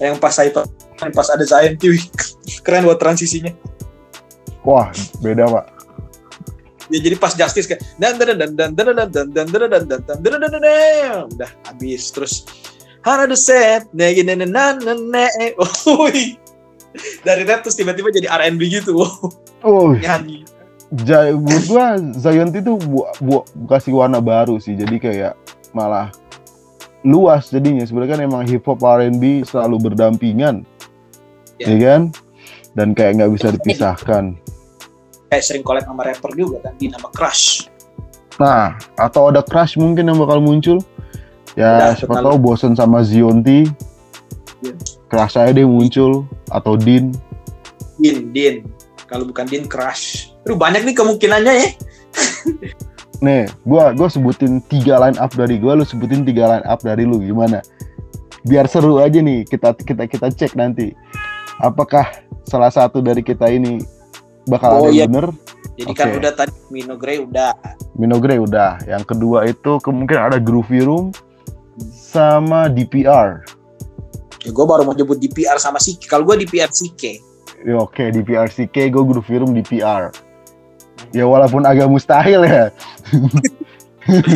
Yang 0.00 0.16
pas 0.16 0.32
Cypher, 0.32 0.64
yang 1.04 1.12
pas 1.12 1.28
ada 1.28 1.44
Tiwi. 1.76 2.00
Keren 2.64 2.88
buat 2.88 2.96
transisinya. 2.96 3.52
Wah, 4.64 4.88
beda 5.20 5.44
pak. 5.48 5.64
Ya 6.88 6.98
jadi 7.04 7.16
pas 7.20 7.36
Justice 7.36 7.68
kayak 7.68 7.84
dan 8.00 8.16
dan 8.16 8.36
dan 8.36 8.50
dan 8.56 8.70
dan 8.72 8.84
dan 8.96 9.06
dan 9.06 9.26
dan 9.28 9.46
dan 9.46 9.46
dan 9.60 9.82
dan 9.84 10.00
dan 10.24 10.40
dan 10.40 10.50
dan 10.56 10.64
udah 11.28 11.50
habis 11.68 12.08
terus 12.08 12.48
Hana 13.04 13.28
the 13.28 13.36
set 13.38 13.84
ne 13.92 14.16
ne 14.24 14.34
ne 14.34 14.46
ne 14.48 15.26
Woi. 15.84 16.36
dari 17.22 17.42
rap 17.44 17.62
terus 17.62 17.76
tiba-tiba 17.76 18.08
jadi 18.08 18.26
R&B 18.32 18.80
gitu 18.80 19.04
Oh, 19.62 19.92
nyanyi 19.92 20.48
Jai, 21.04 21.36
menurut 21.36 21.66
gua 21.68 22.00
Zion 22.16 22.48
itu 22.48 22.80
bu, 22.80 23.04
bu, 23.20 23.44
kasih 23.68 23.92
warna 23.92 24.24
baru 24.24 24.56
sih. 24.56 24.72
Jadi 24.72 24.96
kayak 24.96 25.36
malah 25.76 26.08
luas 27.04 27.52
jadinya. 27.52 27.84
Sebenarnya 27.84 28.16
kan 28.16 28.20
emang 28.24 28.42
hip 28.48 28.64
hop 28.64 28.80
R&B 28.80 29.44
selalu 29.44 29.92
berdampingan, 29.92 30.64
Ya. 31.60 31.74
ya 31.74 31.76
kan? 31.76 32.02
Dan 32.72 32.96
kayak 32.96 33.20
nggak 33.20 33.32
bisa 33.36 33.52
dipisahkan. 33.52 34.40
Kayak 35.28 35.44
sering 35.44 35.64
collab 35.64 35.84
sama 35.84 36.04
rapper 36.08 36.32
juga 36.34 36.64
kan 36.64 36.74
di 36.76 36.88
nama 36.88 37.08
Crush 37.12 37.68
Nah, 38.38 38.78
atau 38.94 39.34
ada 39.34 39.42
Crush 39.42 39.74
mungkin 39.74 40.06
yang 40.06 40.14
bakal 40.22 40.38
muncul. 40.38 40.78
Ya, 41.58 41.90
Udah, 41.90 41.92
siapa 41.98 42.22
tahu 42.22 42.38
bosen 42.38 42.78
sama 42.78 43.02
Zionti. 43.02 43.66
Iya. 44.62 44.78
Crush 45.10 45.34
saya 45.34 45.50
deh 45.50 45.66
muncul 45.66 46.22
atau 46.46 46.78
Din. 46.78 47.10
Din 47.98 48.30
Din 48.30 48.62
kalau 49.08 49.24
bukan 49.26 49.48
Din 49.48 49.64
Crush 49.66 50.30
Aduh 50.46 50.54
banyak 50.54 50.84
nih 50.86 50.94
kemungkinannya 50.94 51.54
ya 51.54 51.68
Nih, 53.24 53.50
gua 53.66 53.90
gua 53.98 54.06
sebutin 54.06 54.62
tiga 54.70 55.02
line 55.02 55.18
up 55.18 55.34
dari 55.34 55.58
gua, 55.58 55.74
lu 55.74 55.82
sebutin 55.82 56.22
tiga 56.22 56.46
line 56.54 56.66
up 56.70 56.78
dari 56.86 57.02
lu 57.02 57.18
gimana? 57.18 57.58
Biar 58.46 58.70
seru 58.70 59.02
aja 59.02 59.18
nih, 59.18 59.42
kita 59.42 59.74
kita 59.74 60.06
kita 60.06 60.30
cek 60.30 60.54
nanti. 60.54 60.94
Apakah 61.58 62.06
salah 62.46 62.70
satu 62.70 63.02
dari 63.02 63.26
kita 63.26 63.50
ini 63.50 63.82
bakal 64.48 64.68
Oh, 64.74 64.82
ada 64.82 64.90
iya. 64.90 65.04
bener? 65.04 65.30
jadi 65.74 65.92
kan 65.94 66.06
Oke. 66.08 66.18
udah 66.18 66.32
tadi 66.34 66.54
Mino 66.68 66.96
Grey 66.96 67.20
udah 67.20 67.54
Minogre 67.94 68.34
udah. 68.36 68.78
Yang 68.84 69.04
kedua 69.06 69.42
itu 69.44 69.78
kemungkinan 69.78 70.22
ada 70.26 70.38
Groovy 70.38 70.82
Room 70.82 71.10
sama 71.82 72.66
DPR. 72.66 73.42
ya 74.38 74.50
gue 74.50 74.64
baru 74.64 74.82
mau 74.82 74.92
nyebut 74.92 75.14
DPR 75.16 75.58
sama 75.58 75.76
si 75.76 75.98
kalau 76.00 76.22
gue 76.24 76.40
DPR 76.40 76.66
CK 76.68 77.02
Ya, 77.58 77.74
Oke, 77.76 78.06
DPR 78.08 78.46
CK, 78.46 78.86
gue 78.88 79.02
Groovy 79.04 79.34
Room 79.36 79.50
DPR. 79.52 80.14
Ya 81.10 81.26
walaupun 81.26 81.62
agak 81.62 81.86
mustahil 81.86 82.42
ya. 82.42 82.70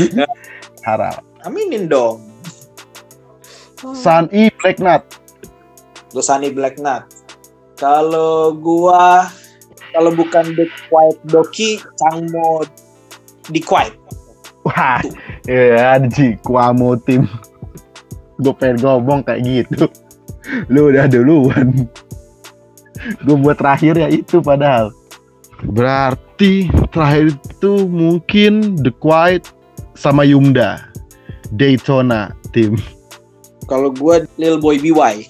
Harap. 0.82 1.22
aminin 1.42 1.86
dong 1.86 2.22
Sun 3.78 4.30
E 4.30 4.46
Black 4.56 4.78
Nut. 4.78 5.02
Gue 6.10 6.22
Sunny 6.22 6.50
Black 6.50 6.78
Nut. 6.78 7.02
Kalau 7.74 8.54
gua 8.54 9.26
kalau 9.92 10.10
bukan 10.12 10.56
The 10.56 10.66
Quiet 10.88 11.18
Doki, 11.28 11.80
Changmo 12.00 12.64
di 13.48 13.60
Quiet. 13.60 13.94
Wah, 14.62 15.02
ya 15.46 15.98
di 16.02 16.38
Kuamo 16.40 16.96
tim. 17.02 17.26
Gue 18.42 18.54
pengen 18.56 18.82
ngomong 18.82 19.22
kayak 19.26 19.42
gitu. 19.44 19.86
Lu 20.72 20.90
udah 20.90 21.06
duluan. 21.06 21.86
Gue 23.22 23.36
buat 23.38 23.58
terakhir 23.58 23.98
ya 23.98 24.08
itu 24.10 24.42
padahal. 24.42 24.94
Berarti 25.62 26.66
terakhir 26.90 27.38
itu 27.38 27.86
mungkin 27.86 28.74
The 28.82 28.90
Quiet 28.98 29.46
sama 29.94 30.26
Yumda. 30.26 30.90
Daytona 31.52 32.32
tim. 32.50 32.80
Kalau 33.68 33.92
gua 33.92 34.24
Lil 34.40 34.56
Boy 34.58 34.80
BY. 34.80 35.28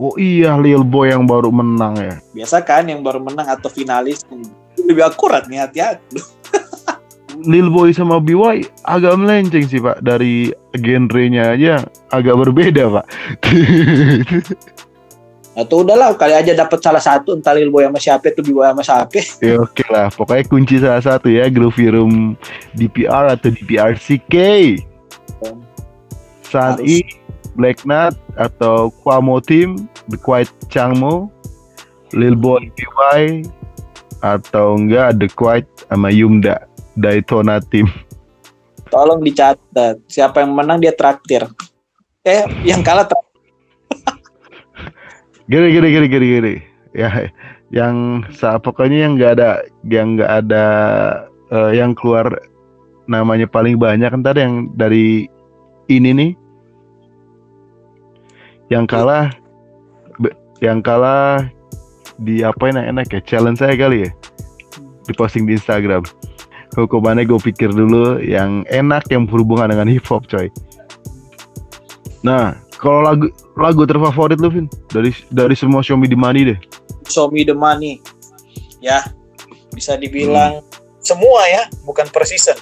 Oh 0.00 0.14
iya 0.16 0.56
Lil 0.60 0.84
Boy 0.84 1.12
yang 1.12 1.28
baru 1.28 1.52
menang 1.52 1.98
ya. 1.98 2.14
Biasa 2.32 2.64
kan 2.64 2.88
yang 2.88 3.00
baru 3.04 3.20
menang 3.20 3.48
atau 3.48 3.68
finalis 3.68 4.24
lebih 4.76 5.04
akurat 5.04 5.46
nih 5.46 5.62
hati-hati. 5.62 6.18
Lil 7.48 7.72
Boy 7.72 7.96
sama 7.96 8.20
BY 8.20 8.84
agak 8.84 9.16
melenceng 9.16 9.64
sih 9.64 9.80
pak 9.80 10.04
dari 10.04 10.52
genrenya 10.76 11.56
aja 11.56 11.74
agak 12.12 12.36
berbeda 12.36 13.00
pak. 13.00 13.06
Atau 15.52 15.84
udahlah 15.84 16.16
kali 16.16 16.32
aja 16.32 16.56
dapat 16.56 16.80
salah 16.80 17.00
satu 17.00 17.36
entah 17.36 17.52
Lil 17.52 17.68
Boy 17.68 17.84
sama 17.84 18.00
siapa 18.00 18.32
itu 18.32 18.40
BY 18.40 18.72
sama 18.72 18.82
siapa. 18.84 19.20
ya 19.44 19.60
oke 19.60 19.84
lah 19.92 20.08
pokoknya 20.08 20.44
kunci 20.48 20.80
salah 20.80 21.04
satu 21.04 21.28
ya 21.28 21.48
Groovy 21.52 21.92
Room 21.92 22.36
DPR 22.72 23.36
atau 23.36 23.52
DPR 23.52 23.96
CK. 23.96 24.34
Sun 26.48 26.76
Harus. 26.76 26.84
E, 26.84 27.00
Black 27.54 27.84
Nut 27.84 28.16
atau 28.36 28.88
Kwamo 29.02 29.38
Team, 29.42 29.88
The 30.08 30.18
Quiet 30.18 30.48
Changmo, 30.72 31.28
Lil 32.16 32.36
Boy 32.36 32.68
BY 32.76 33.46
atau 34.22 34.78
enggak 34.78 35.18
The 35.18 35.28
Quiet 35.32 35.66
sama 35.88 36.08
Yumda 36.12 36.64
Daytona 36.96 37.60
Team. 37.60 37.88
Tolong 38.92 39.24
dicatat. 39.24 40.04
Siapa 40.04 40.44
yang 40.44 40.52
menang 40.52 40.78
dia 40.80 40.92
traktir. 40.92 41.48
Eh, 42.22 42.44
yang 42.62 42.84
kalah 42.84 43.08
traktir. 43.08 43.40
Gini 45.50 45.68
gini 45.74 45.88
gini 45.90 46.06
gini 46.06 46.26
gini. 46.38 46.54
ya 46.92 47.28
yang 47.72 48.24
pokoknya 48.36 49.08
yang 49.08 49.12
nggak 49.16 49.32
ada 49.40 49.50
yang 49.88 50.08
nggak 50.16 50.32
ada 50.44 50.64
eh, 51.50 51.72
yang 51.80 51.96
keluar 51.96 52.28
namanya 53.08 53.48
paling 53.48 53.80
banyak 53.80 54.12
ntar 54.22 54.36
yang 54.36 54.70
dari 54.76 55.26
ini 55.88 56.10
nih 56.12 56.30
yang 58.72 58.88
kalah 58.88 59.28
yang 60.64 60.80
kalah 60.80 61.52
di 62.16 62.40
apa 62.40 62.72
yang 62.72 62.96
enak 62.96 63.12
ya? 63.12 63.20
Challenge 63.20 63.60
saya 63.60 63.76
kali 63.76 64.08
ya? 64.08 64.10
Di 65.04 65.12
posting 65.12 65.44
di 65.44 65.60
Instagram. 65.60 66.08
Hukumannya 66.72 67.28
gue 67.28 67.36
pikir 67.36 67.68
dulu 67.68 68.16
yang 68.24 68.64
enak 68.72 69.04
yang 69.12 69.28
berhubungan 69.28 69.68
dengan 69.68 69.92
hip 69.92 70.08
hop 70.08 70.24
coy. 70.24 70.48
Nah 72.24 72.56
kalau 72.80 73.04
lagu 73.04 73.28
lagu 73.60 73.84
terfavorit 73.84 74.40
lu 74.40 74.48
Vin? 74.48 74.66
Dari 74.88 75.12
dari 75.28 75.52
semua 75.52 75.84
Show 75.84 76.00
Me 76.00 76.08
The 76.08 76.16
Money 76.16 76.42
deh. 76.48 76.58
Show 77.12 77.28
me 77.28 77.44
the 77.44 77.52
money. 77.52 78.00
Ya, 78.80 79.04
bisa 79.76 80.00
dibilang 80.00 80.64
semua 81.04 81.44
ya, 81.50 81.68
bukan 81.84 82.08
per 82.08 82.24
season. 82.24 82.56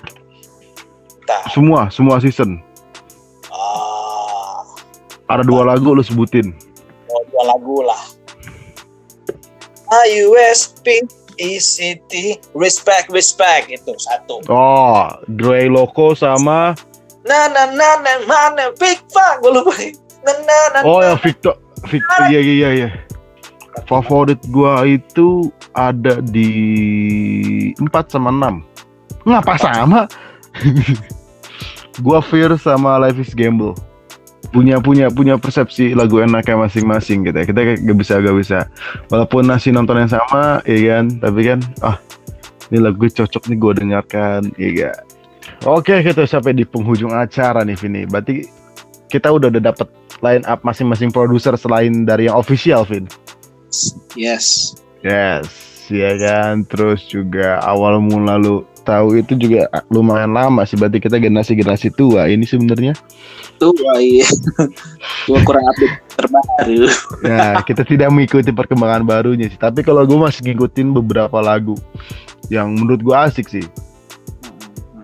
Entah. 1.23 1.47
semua 1.55 1.87
semua 1.93 2.19
season. 2.19 2.59
Ah, 3.47 3.90
ada 5.31 5.47
dua 5.47 5.63
lagu 5.63 5.95
lu 5.95 6.03
sebutin 6.03 6.51
mau 7.07 7.23
dua 7.31 7.43
lagu 7.55 7.83
lah. 7.83 8.03
IUSP, 9.91 11.03
ECT, 11.35 12.39
respect, 12.55 13.11
respect 13.11 13.67
itu 13.75 13.91
satu. 13.99 14.39
oh 14.47 15.11
Dre 15.35 15.67
Loco 15.67 16.15
sama 16.15 16.79
Na 17.27 17.51
na 17.51 17.67
na 17.75 17.99
na 18.01 18.13
mana 18.25 18.71
big 18.79 19.03
fuck 19.11 19.43
gue 19.43 19.51
lupa. 19.51 19.75
Na 20.23 20.33
na 20.47 20.57
na. 20.75 20.79
oh 20.87 21.03
yang 21.03 21.19
Victor 21.19 21.59
Victor 21.91 22.31
iya 22.31 22.39
iya 22.39 22.55
iya 22.55 22.71
iya 22.71 22.89
favorit 23.91 24.39
gua 24.55 24.87
itu 24.87 25.51
ada 25.75 26.23
di 26.23 26.51
4 27.83 27.91
sama 28.07 28.31
6 28.31 29.27
ngapa 29.27 29.55
sama 29.59 30.01
gua 32.05 32.23
Fear 32.23 32.55
sama 32.63 32.95
Life 33.03 33.19
is 33.19 33.35
Gamble 33.35 33.75
punya 34.51 34.83
punya 34.83 35.07
punya 35.11 35.39
persepsi 35.39 35.95
lagu 35.95 36.19
enaknya 36.19 36.59
masing-masing 36.67 37.23
gitu 37.23 37.37
ya 37.39 37.47
kita 37.47 37.61
gak 37.79 37.99
bisa 37.99 38.19
gak 38.19 38.37
bisa 38.37 38.59
walaupun 39.07 39.47
nasi 39.47 39.71
nonton 39.71 40.03
yang 40.03 40.11
sama 40.11 40.59
ya 40.67 40.79
kan 40.99 41.05
tapi 41.23 41.41
kan 41.47 41.59
ah 41.87 41.97
ini 42.71 42.79
lagu 42.83 43.07
cocok 43.07 43.47
nih 43.47 43.59
gue 43.59 43.73
dengarkan 43.79 44.41
iya 44.59 44.71
gak? 44.75 44.97
oke 45.71 45.95
kita 46.03 46.27
sampai 46.27 46.55
di 46.55 46.67
penghujung 46.67 47.15
acara 47.15 47.63
nih 47.63 47.79
Vini 47.79 48.03
berarti 48.11 48.47
kita 49.07 49.31
udah 49.31 49.55
udah 49.55 49.63
dapet 49.63 49.87
line 50.23 50.43
up 50.51 50.67
masing-masing 50.67 51.15
produser 51.15 51.55
selain 51.55 52.03
dari 52.03 52.27
yang 52.27 52.35
official 52.35 52.83
Vin 52.83 53.07
Yes. 54.19 54.75
Yes, 55.01 55.47
ya 55.89 56.19
kan. 56.19 56.67
Terus 56.67 57.07
juga 57.07 57.63
awal 57.63 58.03
mula 58.03 58.37
lu 58.37 58.67
tahu 58.83 59.21
itu 59.21 59.37
juga 59.37 59.69
lumayan 59.93 60.33
lama 60.33 60.65
sih. 60.65 60.77
Berarti 60.77 60.99
kita 61.01 61.21
generasi-generasi 61.21 61.95
tua 61.95 62.27
ini 62.29 62.45
sebenarnya. 62.45 62.97
Tuh, 63.61 63.77
wah, 63.85 64.01
iya. 64.01 64.25
Gue 65.29 65.41
kurang 65.45 65.69
update 65.69 65.97
terbaru. 66.17 66.89
Nah, 67.25 67.61
kita 67.65 67.83
tidak 67.85 68.09
mengikuti 68.09 68.51
perkembangan 68.51 69.05
barunya 69.05 69.53
sih. 69.53 69.61
Tapi 69.61 69.85
kalau 69.85 70.05
gue 70.09 70.17
masih 70.17 70.49
ngikutin 70.49 70.97
beberapa 70.97 71.39
lagu 71.45 71.77
yang 72.49 72.73
menurut 72.73 73.01
gue 73.05 73.17
asik 73.17 73.47
sih. 73.53 73.67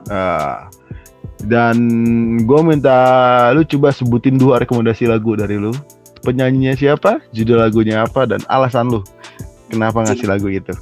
Ah, 0.08 0.70
dan 1.44 1.76
gue 2.42 2.60
minta 2.64 2.96
lu 3.52 3.66
coba 3.66 3.92
sebutin 3.92 4.40
dua 4.40 4.62
rekomendasi 4.62 5.04
lagu 5.04 5.36
dari 5.36 5.60
lu. 5.60 5.74
Penyanyinya 6.24 6.74
siapa, 6.74 7.22
judul 7.30 7.62
lagunya 7.62 8.02
apa, 8.02 8.26
dan 8.26 8.42
alasan 8.50 8.90
lu 8.90 9.04
kenapa 9.70 10.02
ngasih 10.02 10.26
lagu 10.26 10.48
itu. 10.50 10.74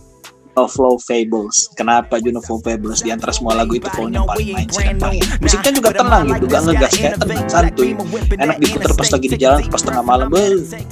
Juno 0.55 0.71
Flow 0.71 0.95
Fables. 1.03 1.75
Kenapa 1.75 2.23
Juno 2.23 2.39
Flow 2.39 2.63
Fables 2.63 3.03
di 3.03 3.11
antara 3.11 3.35
semua 3.35 3.59
lagu 3.59 3.75
itu 3.75 3.91
pokoknya 3.91 4.23
paling 4.23 4.55
mindset 4.55 4.87
yang 4.87 5.03
paling. 5.03 5.23
Musiknya 5.43 5.73
juga 5.75 5.91
tenang 5.91 6.25
gitu, 6.31 6.47
gak 6.47 6.63
ngegas 6.71 6.93
kayak 6.95 7.15
tenang 7.19 7.47
santuy. 7.51 7.91
Enak 8.39 8.57
diputer 8.63 8.91
pas 8.95 9.09
lagi 9.11 9.27
di 9.27 9.39
jalan 9.39 9.67
pas 9.67 9.83
tengah 9.83 10.05
malam. 10.07 10.31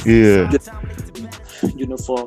Iya. 0.03 0.51
Juno 1.79 1.95
Flow 1.95 2.27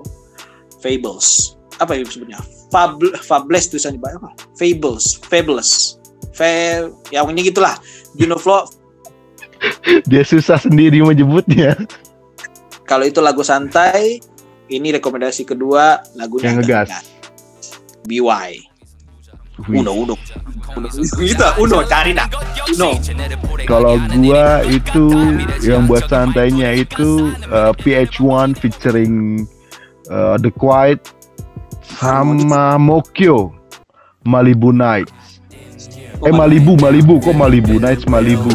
Fables. 0.80 1.60
Apa 1.84 2.00
ya 2.00 2.08
sebenarnya? 2.08 2.40
Fable, 2.72 3.12
Fables 3.20 3.68
tulisannya 3.68 4.00
apa? 4.00 4.32
Fables, 4.56 5.20
Fables. 5.28 6.00
Fa 6.32 6.88
ya 7.12 7.20
pokoknya 7.20 7.44
gitulah. 7.44 7.76
Juno 8.16 8.40
Flow 8.40 8.64
Dia 10.08 10.24
susah 10.24 10.56
sendiri 10.56 11.04
menyebutnya. 11.04 11.76
kalau 12.86 13.02
itu 13.04 13.18
lagu 13.18 13.42
santai, 13.42 14.22
ini 14.70 14.94
rekomendasi 14.94 15.42
kedua 15.44 16.06
lagunya 16.16 16.54
Yang 16.54 16.58
agak 16.64 16.84
ngegas. 16.88 17.15
BY. 18.06 18.76
Uno, 19.72 19.92
Uno. 19.94 20.16
Uno. 20.76 20.88
Gitu, 20.92 21.48
Uno, 21.64 21.78
cari 21.88 22.12
dah. 22.12 22.28
Uno. 22.76 22.90
Kalau 23.64 23.96
gua 24.12 24.62
itu 24.68 25.08
yang 25.64 25.88
buat 25.88 26.12
santainya 26.12 26.76
itu 26.76 27.32
uh, 27.48 27.72
PH1 27.80 28.60
featuring 28.60 29.48
uh, 30.12 30.36
The 30.36 30.52
Quiet 30.52 31.08
sama 31.96 32.76
Mokyo 32.76 33.56
Malibu 34.28 34.76
Nights. 34.76 35.40
Eh 36.26 36.34
Malibu, 36.34 36.76
Malibu 36.80 37.22
kok 37.24 37.36
Malibu 37.38 37.80
Nights 37.80 38.04
Malibu. 38.12 38.52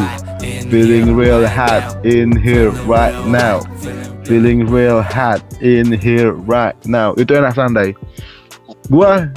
Feeling 0.69 1.17
real 1.17 1.43
hot 1.49 1.83
in 2.05 2.31
here 2.31 2.69
right 2.85 3.15
now. 3.27 3.59
Feeling 4.23 4.69
real 4.69 5.01
hot 5.01 5.41
in 5.59 5.91
here 5.91 6.31
right 6.45 6.77
now. 6.85 7.17
Itu 7.17 7.35
enak 7.35 7.57
santai. 7.57 7.97
Gua 8.91 9.31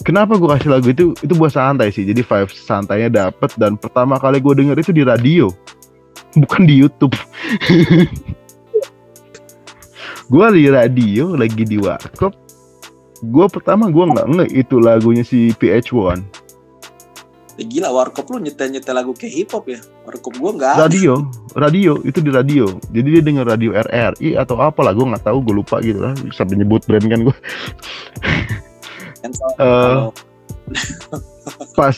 kenapa 0.00 0.40
gua 0.40 0.56
kasih 0.56 0.72
lagu 0.72 0.88
itu 0.88 1.12
itu 1.20 1.36
buat 1.36 1.52
santai 1.52 1.92
sih. 1.92 2.08
Jadi 2.08 2.24
vibe 2.24 2.52
santainya 2.56 3.12
dapet 3.12 3.52
dan 3.60 3.76
pertama 3.76 4.16
kali 4.16 4.40
gue 4.40 4.56
denger 4.56 4.80
itu 4.80 4.96
di 4.96 5.04
radio. 5.04 5.52
Bukan 6.32 6.64
di 6.64 6.80
YouTube. 6.80 7.12
gua 10.32 10.48
di 10.48 10.72
radio 10.72 11.36
lagi 11.36 11.68
di 11.68 11.76
warkop. 11.76 12.32
Gua 13.28 13.44
pertama 13.52 13.92
gua 13.92 14.16
nggak 14.16 14.28
nge 14.32 14.46
itu 14.56 14.80
lagunya 14.80 15.20
si 15.20 15.52
PH1. 15.52 16.45
Ya, 17.56 17.64
gila 17.64 17.88
warkop 17.88 18.28
lu 18.28 18.38
nyetel-nyetel 18.38 18.92
lagu 18.92 19.12
kayak 19.12 19.32
hip 19.32 19.48
hop 19.50 19.64
ya. 19.64 19.80
Warkop 20.04 20.36
gua 20.36 20.50
enggak 20.52 20.70
ada. 20.72 20.80
radio 20.84 21.12
radio 21.56 21.92
itu 22.04 22.20
di 22.20 22.28
radio 22.28 22.68
jadi 22.92 23.08
dia 23.16 23.22
denger 23.24 23.48
radio 23.48 23.72
RRI 23.72 24.36
atau 24.36 24.60
apa 24.60 24.76
lah 24.80 24.92
gue 24.92 25.08
nggak 25.08 25.24
tahu 25.24 25.40
gue 25.40 25.54
lupa 25.56 25.80
gitu 25.80 25.96
lah 25.96 26.12
sampai 26.30 26.60
nyebut 26.60 26.84
brand 26.84 27.00
kan 27.02 27.20
gue 27.24 27.36
kalau- 29.56 29.56
Eh, 29.56 29.96
pas 31.72 31.96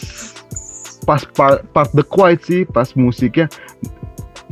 pas 1.02 1.22
part, 1.34 1.58
part 1.72 1.90
the 1.90 2.04
quiet 2.04 2.38
sih 2.40 2.62
pas 2.62 2.86
musiknya 2.94 3.50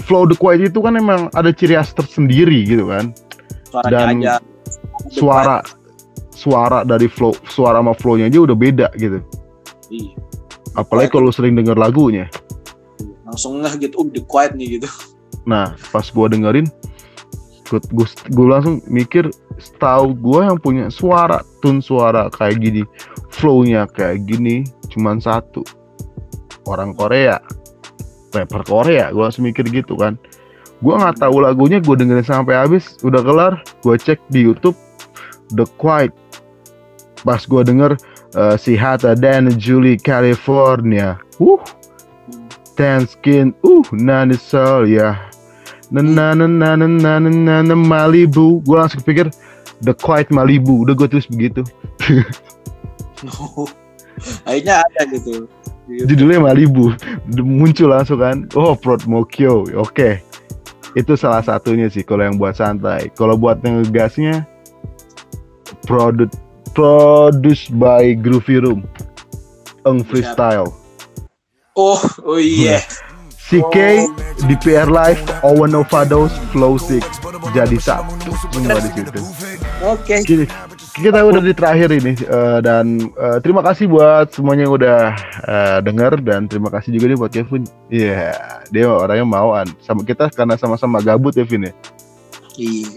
flow 0.02 0.26
the 0.26 0.34
quiet 0.34 0.58
itu 0.64 0.80
kan 0.80 0.96
emang 0.96 1.30
ada 1.32 1.54
ciri 1.54 1.78
khas 1.78 1.94
tersendiri 1.94 2.66
gitu 2.66 2.90
kan 2.90 3.14
suaranya 3.70 3.90
dan 3.92 4.08
aja. 4.18 4.34
suara 5.08 5.58
suara 6.32 6.82
dari 6.82 7.06
flow 7.06 7.30
suara 7.46 7.78
sama 7.78 7.94
flownya 7.94 8.26
aja 8.26 8.42
udah 8.42 8.56
beda 8.56 8.88
gitu 8.96 9.22
Iya. 9.86 10.18
Apalagi 10.76 11.08
kalau 11.10 11.32
sering 11.32 11.56
denger 11.56 11.74
lagunya 11.74 12.28
langsung 13.26 13.58
ngeh 13.60 13.74
gitu, 13.82 14.00
uh, 14.00 14.08
the 14.14 14.22
quiet 14.24 14.54
nih 14.54 14.78
gitu. 14.78 14.88
Nah, 15.44 15.74
pas 15.90 16.06
gua 16.14 16.30
dengerin, 16.30 16.64
gue, 17.68 17.80
gue, 17.92 18.06
gue 18.32 18.46
langsung 18.46 18.78
mikir, 18.86 19.28
setahu 19.58 20.14
gua 20.14 20.48
yang 20.48 20.58
punya 20.62 20.88
suara, 20.88 21.42
tune 21.60 21.82
suara 21.82 22.30
kayak 22.30 22.62
gini, 22.62 22.82
flow-nya 23.34 23.90
kayak 23.90 24.24
gini, 24.24 24.62
cuman 24.94 25.18
satu. 25.18 25.66
Orang 26.66 26.94
Korea, 26.98 27.38
rapper 28.34 28.62
Korea, 28.66 29.10
gua 29.10 29.28
langsung 29.28 29.46
mikir 29.46 29.66
gitu 29.68 29.98
kan. 29.98 30.18
Gua 30.80 31.02
nggak 31.02 31.20
tahu 31.20 31.42
lagunya, 31.42 31.82
gue 31.82 31.94
dengerin 31.98 32.26
sampai 32.26 32.56
habis, 32.56 32.94
udah 33.02 33.20
kelar, 33.20 33.60
gua 33.82 33.98
cek 33.98 34.22
di 34.30 34.46
YouTube, 34.46 34.78
The 35.52 35.66
Quiet. 35.76 36.14
Pas 37.26 37.42
gua 37.44 37.66
denger 37.66 37.98
Eh, 38.34 38.38
uh, 38.38 38.56
Sihata 38.58 39.14
dan 39.14 39.52
Julie 39.54 40.00
California. 40.00 41.20
Uh, 41.38 41.62
tan 42.74 43.06
Skin, 43.06 43.54
uh, 43.62 43.86
Nani 43.94 44.34
Sol 44.34 44.90
ya. 44.90 45.14
Nana 45.94 47.74
Malibu. 47.78 48.60
Gue 48.66 48.76
langsung 48.76 49.02
pikir 49.06 49.30
The 49.86 49.94
Quiet 49.94 50.34
Malibu. 50.34 50.82
Udah 50.82 50.98
gue 50.98 51.06
tulis 51.06 51.30
begitu. 51.30 51.62
oh, 53.38 53.70
Akhirnya 54.48 54.82
ada 54.82 55.02
gitu. 55.14 55.46
Judulnya 55.86 56.42
Malibu. 56.42 56.90
Muncul 57.38 57.94
langsung 57.94 58.18
kan. 58.18 58.50
Oh, 58.58 58.74
Prod 58.74 59.06
Mokyo. 59.06 59.62
Oke. 59.78 59.94
Okay. 59.94 60.14
Itu 60.96 61.14
salah 61.14 61.44
satunya 61.44 61.92
sih 61.92 62.02
kalau 62.02 62.24
yang 62.24 62.40
buat 62.40 62.56
santai. 62.58 63.12
Kalau 63.14 63.36
buat 63.36 63.60
ngegasnya 63.62 64.48
produk 65.84 66.32
produced 66.76 67.72
by 67.80 68.12
Groovy 68.20 68.60
Room. 68.60 68.84
Eng 69.88 70.04
Freestyle. 70.04 70.76
Oh, 71.72 72.02
oh 72.20 72.36
iya. 72.36 72.84
CK, 73.46 74.10
DPR 74.44 74.90
Live, 74.90 75.22
Owen 75.40 75.72
Ovados, 75.72 76.34
Flow 76.52 76.76
Six 76.76 77.06
jadi 77.54 77.76
satu 77.78 78.32
semua 78.36 78.76
di 78.80 78.90
situ. 78.92 79.20
Oke. 79.84 80.16
Gini, 80.24 80.44
kita 80.96 81.24
udah 81.24 81.40
di 81.40 81.52
terakhir 81.56 81.88
ini 81.92 82.12
eh, 82.16 82.58
dan 82.64 83.12
eh, 83.12 83.38
terima 83.40 83.64
kasih 83.64 83.88
buat 83.88 84.32
semuanya 84.32 84.66
yang 84.66 84.74
udah 84.76 85.00
eh, 85.46 85.78
denger 85.84 86.12
dan 86.24 86.48
terima 86.50 86.68
kasih 86.72 86.96
juga 86.96 87.04
nih 87.12 87.18
buat 87.18 87.32
Kevin. 87.32 87.62
Iya, 87.92 88.34
dia 88.72 88.86
orangnya 88.88 89.26
mauan 89.28 89.66
sama 89.84 90.02
kita 90.02 90.32
karena 90.32 90.56
sama-sama 90.60 91.00
gabut 91.04 91.36
ya 91.36 91.44
Vin 91.48 91.70
ya. 91.70 91.74
Iya. 92.56 92.88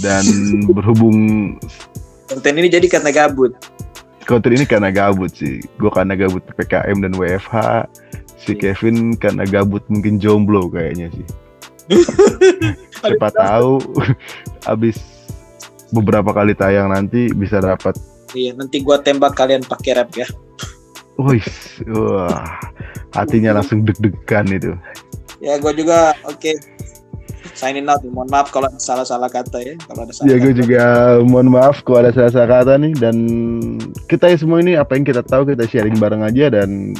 Dan 0.00 0.24
berhubung 0.72 1.16
Konten 2.32 2.56
ini 2.56 2.68
jadi 2.72 2.86
karena 2.88 3.12
gabut. 3.12 3.52
konten 4.22 4.54
ini 4.54 4.64
karena 4.64 4.88
gabut 4.88 5.34
sih. 5.34 5.60
Gue 5.76 5.90
karena 5.92 6.16
gabut 6.16 6.40
PKM 6.56 6.96
dan 7.04 7.12
WFH. 7.12 7.84
Si 8.40 8.56
Kevin 8.56 9.14
karena 9.18 9.44
gabut 9.44 9.84
mungkin 9.92 10.16
jomblo 10.16 10.72
kayaknya 10.72 11.12
sih. 11.12 11.26
Siapa 13.02 13.28
tahu 13.34 13.82
abis 14.64 14.96
beberapa 15.92 16.30
kali 16.32 16.54
tayang 16.54 16.94
nanti 16.94 17.28
bisa 17.34 17.58
dapat 17.58 17.98
Iya, 18.32 18.56
nanti 18.56 18.80
gua 18.80 18.96
tembak 18.96 19.36
kalian 19.36 19.60
pakai 19.60 19.92
rap 19.92 20.08
ya. 20.16 20.24
Wih, 21.20 21.44
wah, 21.92 22.48
hatinya 23.12 23.60
langsung 23.60 23.84
deg-degan 23.84 24.48
itu. 24.48 24.72
Ya, 25.44 25.60
gua 25.60 25.76
juga 25.76 26.16
oke. 26.24 26.56
Signing 27.52 27.88
out. 27.88 28.00
Mohon 28.04 28.28
maaf 28.32 28.48
kalau 28.50 28.66
ada 28.68 28.80
salah-salah 28.80 29.28
kata 29.28 29.58
ya. 29.60 29.74
Kalau 29.84 30.08
ada 30.08 30.12
salah. 30.12 30.28
Ya, 30.28 30.36
gue 30.40 30.52
kata. 30.52 30.60
juga 30.64 30.82
mohon 31.24 31.48
maaf 31.52 31.84
kalau 31.84 32.04
ada 32.04 32.10
salah-salah 32.12 32.48
kata 32.48 32.72
nih 32.80 32.92
dan 32.96 33.16
kita 34.08 34.32
ya 34.32 34.36
semua 34.40 34.58
ini 34.64 34.76
apa 34.76 34.96
yang 34.96 35.04
kita 35.04 35.22
tahu 35.24 35.48
kita 35.48 35.68
sharing 35.68 35.96
bareng 36.00 36.24
aja 36.24 36.48
dan 36.48 36.96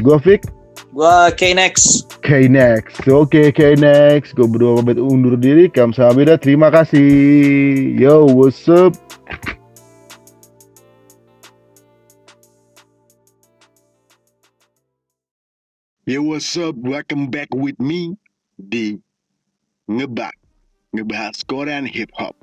gue 0.00 0.16
Vic, 0.24 0.48
Gua 0.90 1.30
K-Next. 1.30 2.18
K-Next. 2.26 3.06
Oke, 3.06 3.54
K-Next. 3.54 4.34
Gue 4.34 4.50
berdua 4.50 4.82
pamit 4.82 4.98
undur 4.98 5.38
diri. 5.38 5.70
Kamsahamnida. 5.70 6.34
Terima 6.34 6.66
kasih. 6.66 7.94
Yo, 7.94 8.26
what's 8.26 8.66
up? 8.66 8.98
Yo 16.10 16.26
what's 16.26 16.58
up, 16.58 16.74
welcome 16.74 17.30
back 17.30 17.46
with 17.54 17.78
me 17.78 18.18
di 18.58 18.98
Ngebak 19.90 20.38
Ngebahas 20.94 21.42
Korean 21.50 21.82
Hip 21.82 22.14
Hop 22.14 22.38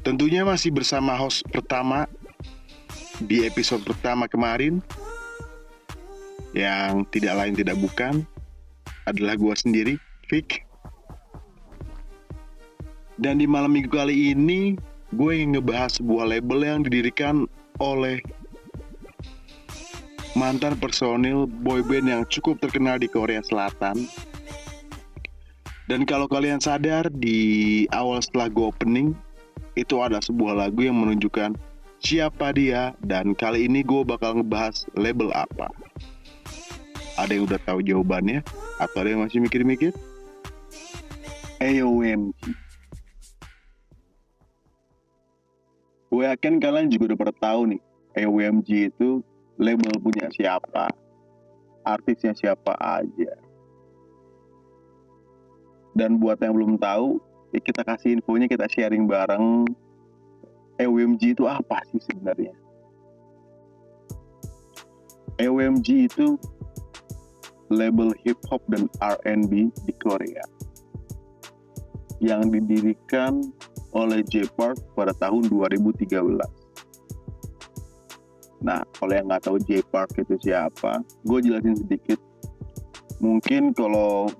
Tentunya 0.00 0.40
masih 0.40 0.72
bersama 0.72 1.12
host 1.20 1.44
pertama 1.52 2.08
di 3.20 3.44
episode 3.44 3.84
pertama 3.84 4.24
kemarin 4.24 4.80
Yang 6.56 7.04
tidak 7.12 7.44
lain 7.44 7.54
tidak 7.60 7.76
bukan 7.76 8.24
adalah 9.04 9.36
gua 9.36 9.52
sendiri, 9.52 10.00
Vic 10.32 10.64
Dan 13.20 13.36
di 13.36 13.44
malam 13.44 13.76
minggu 13.76 13.92
kali 13.92 14.32
ini 14.32 14.80
gue 15.12 15.30
ingin 15.32 15.60
ngebahas 15.60 16.00
sebuah 16.00 16.24
label 16.24 16.60
yang 16.64 16.80
didirikan 16.84 17.44
oleh 17.80 18.20
mantan 20.36 20.76
personil 20.76 21.48
boyband 21.48 22.06
yang 22.06 22.22
cukup 22.28 22.60
terkenal 22.62 23.00
di 23.00 23.08
Korea 23.08 23.40
Selatan. 23.40 24.04
Dan 25.88 26.04
kalau 26.04 26.28
kalian 26.28 26.60
sadar 26.60 27.08
di 27.08 27.88
awal 27.88 28.20
setelah 28.20 28.52
gue 28.52 28.60
opening 28.60 29.16
itu 29.72 29.96
ada 30.04 30.20
sebuah 30.20 30.52
lagu 30.52 30.84
yang 30.84 31.00
menunjukkan 31.00 31.56
siapa 32.04 32.52
dia 32.52 32.92
dan 33.00 33.32
kali 33.32 33.64
ini 33.64 33.80
gue 33.80 34.04
bakal 34.04 34.36
ngebahas 34.36 34.84
label 34.92 35.32
apa. 35.32 35.72
Ada 37.16 37.40
yang 37.40 37.48
udah 37.48 37.60
tahu 37.64 37.80
jawabannya 37.80 38.44
atau 38.76 38.96
ada 39.00 39.08
yang 39.16 39.24
masih 39.24 39.40
mikir-mikir? 39.40 39.96
AOMG. 41.64 42.36
Gue 46.12 46.24
yakin 46.28 46.60
kalian 46.60 46.92
juga 46.92 47.16
udah 47.16 47.18
pernah 47.18 47.38
tahu 47.40 47.60
nih 47.72 47.80
AOMG 48.28 48.68
itu 48.92 49.24
label 49.56 49.96
punya 50.04 50.28
siapa, 50.36 50.92
artisnya 51.80 52.36
siapa 52.36 52.76
aja. 52.76 53.47
Dan 55.98 56.22
buat 56.22 56.38
yang 56.38 56.54
belum 56.54 56.78
tahu, 56.78 57.18
ya 57.50 57.58
kita 57.58 57.82
kasih 57.82 58.22
infonya, 58.22 58.46
kita 58.46 58.70
sharing 58.70 59.10
bareng. 59.10 59.66
EWMG 60.78 61.34
itu 61.34 61.42
apa 61.50 61.82
sih 61.90 61.98
sebenarnya? 62.06 62.54
EWMG 65.42 66.06
itu 66.06 66.38
label 67.66 68.14
hip 68.22 68.38
hop 68.46 68.62
dan 68.70 68.86
R&B 69.02 69.74
di 69.74 69.94
Korea 69.98 70.46
yang 72.18 72.50
didirikan 72.50 73.42
oleh 73.94 74.22
J 74.26 74.46
Park 74.54 74.78
pada 74.94 75.14
tahun 75.18 75.50
2013. 75.50 76.14
Nah, 78.58 78.82
kalau 78.98 79.12
yang 79.14 79.30
nggak 79.30 79.42
tahu 79.46 79.58
J 79.62 79.86
Park 79.86 80.18
itu 80.18 80.34
siapa, 80.42 81.02
gue 81.22 81.38
jelasin 81.42 81.78
sedikit. 81.78 82.18
Mungkin 83.22 83.74
kalau 83.74 84.30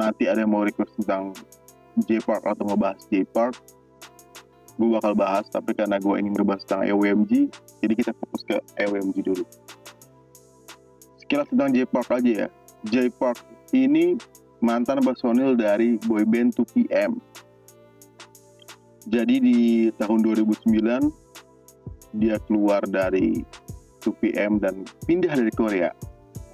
nanti 0.00 0.24
ada 0.24 0.40
yang 0.40 0.52
mau 0.52 0.64
request 0.64 0.96
tentang 0.96 1.36
J 2.08 2.24
Park 2.24 2.48
atau 2.48 2.64
ngebahas 2.64 3.00
J 3.12 3.28
Park, 3.28 3.60
gue 4.80 4.88
bakal 4.88 5.12
bahas. 5.12 5.44
Tapi 5.52 5.76
karena 5.76 6.00
gue 6.00 6.14
ingin 6.16 6.32
ngebahas 6.32 6.64
tentang 6.64 6.88
EWMG, 6.88 7.52
jadi 7.84 7.92
kita 7.92 8.16
fokus 8.16 8.42
ke 8.48 8.56
EWMG 8.80 9.16
dulu. 9.20 9.44
Sekilas 11.20 11.52
tentang 11.52 11.68
J 11.76 11.84
Park 11.84 12.08
aja 12.16 12.46
ya. 12.46 12.48
J 12.88 13.12
Park 13.12 13.44
ini 13.76 14.16
mantan 14.64 15.04
personil 15.04 15.52
dari 15.52 16.00
boyband 16.08 16.56
2PM. 16.56 17.20
Jadi 19.04 19.36
di 19.40 19.58
tahun 19.96 20.24
2009 20.24 22.16
dia 22.16 22.36
keluar 22.48 22.84
dari 22.88 23.44
2PM 24.00 24.60
dan 24.60 24.84
pindah 25.04 25.32
dari 25.36 25.52
Korea 25.52 25.92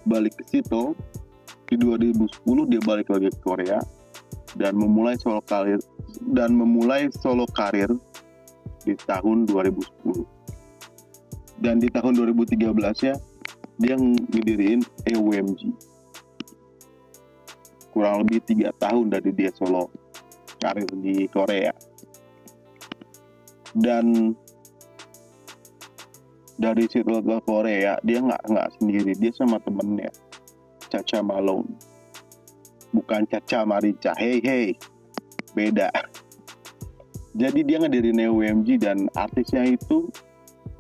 balik 0.07 0.39
ke 0.39 0.45
situ 0.47 0.95
di 1.67 1.77
2010 1.79 2.71
dia 2.71 2.81
balik 2.83 3.11
lagi 3.11 3.31
ke 3.31 3.41
Korea 3.43 3.79
dan 4.55 4.79
memulai 4.79 5.19
solo 5.19 5.43
karir 5.43 5.83
dan 6.33 6.55
memulai 6.55 7.11
solo 7.11 7.47
karir 7.51 7.91
di 8.87 8.95
tahun 8.95 9.51
2010 9.51 10.23
dan 11.61 11.83
di 11.83 11.91
tahun 11.91 12.15
2013 12.15 12.63
ya 13.03 13.19
dia 13.77 13.95
ngedirin 13.99 14.81
EWMG 15.05 15.75
kurang 17.97 18.29
lebih 18.29 18.45
tiga 18.45 18.69
tahun 18.77 19.09
dari 19.09 19.33
dia 19.33 19.49
solo 19.57 19.89
karir 20.61 20.85
di 21.01 21.25
Korea. 21.33 21.73
Dan 23.73 24.37
dari 26.61 26.85
situ 26.89 27.09
ke 27.09 27.37
Korea 27.45 27.97
dia 28.05 28.21
nggak 28.21 28.43
nggak 28.49 28.69
sendiri 28.81 29.13
dia 29.17 29.33
sama 29.33 29.61
temennya 29.61 30.09
Caca 30.97 31.21
Malone. 31.21 31.69
Bukan 32.97 33.29
Caca 33.29 33.69
Marica 33.69 34.17
hey 34.17 34.41
hey. 34.41 34.73
Beda. 35.53 35.93
Jadi 37.37 37.61
dia 37.69 37.77
ngedirin 37.77 38.33
UMG 38.33 38.81
dan 38.81 39.13
artisnya 39.13 39.77
itu 39.77 40.09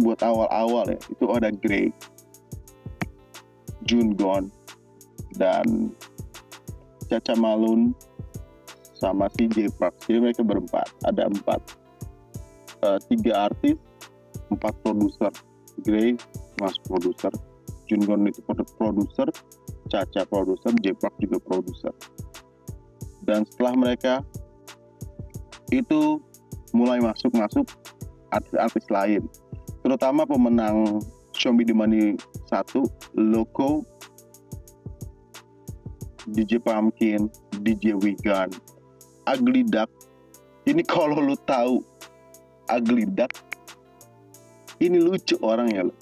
buat 0.00 0.20
awal-awal 0.24 0.88
ya 0.92 0.98
itu 1.12 1.24
ada 1.32 1.48
Grey 1.52 1.92
Jungon 3.84 4.48
dan 5.36 5.92
Caca 7.12 7.36
Malone 7.36 7.92
sama 8.96 9.28
si 9.36 9.44
J 9.52 9.68
Park. 9.76 10.00
Jadi 10.08 10.18
mereka 10.20 10.40
berempat. 10.40 10.88
Ada 11.04 11.28
empat 11.28 11.60
Eh, 12.76 13.00
tiga 13.08 13.48
artis 13.48 13.76
empat 14.52 14.76
produser. 14.84 15.32
Grey 15.80 16.12
mas 16.60 16.76
produser. 16.84 17.32
Jungon 17.88 18.28
itu 18.28 18.44
produ- 18.44 18.68
produser 18.76 19.28
Caca 19.86 20.22
produser 20.26 20.72
J 20.82 20.94
Park 20.98 21.14
juga 21.22 21.38
produser. 21.42 21.94
Dan 23.26 23.42
setelah 23.46 23.74
mereka 23.74 24.14
itu 25.74 26.22
mulai 26.70 27.02
masuk-masuk 27.02 27.66
artis-artis 28.30 28.86
lain. 28.90 29.26
Terutama 29.82 30.26
pemenang 30.26 31.02
The 31.36 31.74
Money 31.74 32.18
1 32.50 33.18
Loco 33.18 33.86
DJ 36.26 36.58
Pumpkin 36.58 37.30
DJ 37.62 37.94
Wigan 37.94 38.50
Ugly 39.30 39.62
Duck. 39.70 39.90
Ini 40.66 40.82
kalau 40.82 41.22
lu 41.22 41.38
tahu 41.46 41.82
Ugly 42.66 43.06
Duck 43.14 43.30
ini 44.80 45.00
lucu 45.00 45.40
orangnya 45.40 45.88
lo 45.88 45.94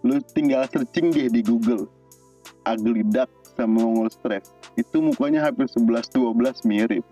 lu 0.00 0.16
tinggal 0.32 0.64
searching 0.72 1.12
deh 1.12 1.28
di 1.28 1.44
Google 1.44 1.84
Ugly 2.76 3.06
Duck 3.10 3.30
sama 3.56 3.82
Mongol 3.82 4.10
Stress. 4.12 4.54
Itu 4.78 5.02
mukanya 5.02 5.44
hampir 5.46 5.66
11-12 5.66 6.66
mirip. 6.68 7.04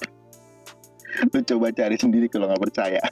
Lu 1.33 1.41
coba 1.43 1.75
cari 1.75 1.97
sendiri 1.99 2.31
kalau 2.31 2.47
nggak 2.49 2.63
percaya. 2.71 3.03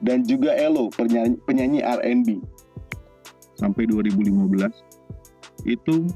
Dan 0.00 0.24
juga 0.24 0.56
Elo 0.56 0.88
penyanyi, 0.94 1.36
penyanyi 1.44 1.80
R&B 1.84 2.40
sampai 3.60 3.84
2015 3.84 5.68
itu 5.68 6.08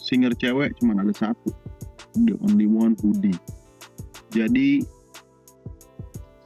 singer 0.00 0.32
cewek 0.40 0.72
cuma 0.80 0.96
ada 0.96 1.12
satu. 1.12 1.52
The 2.16 2.32
only 2.40 2.64
one 2.64 2.96
Hoodie 3.04 3.36
jadi 4.36 4.84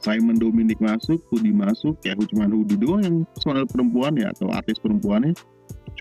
Simon 0.01 0.39
Dominic 0.39 0.81
masuk, 0.81 1.21
Hoodie 1.29 1.53
masuk, 1.53 1.99
ya 2.01 2.17
cuma 2.17 2.49
Hoodie 2.49 2.79
doang 2.79 3.03
yang 3.05 3.15
personal 3.35 3.67
perempuan 3.69 4.17
ya 4.17 4.33
atau 4.33 4.49
artis 4.49 4.79
perempuannya 4.81 5.35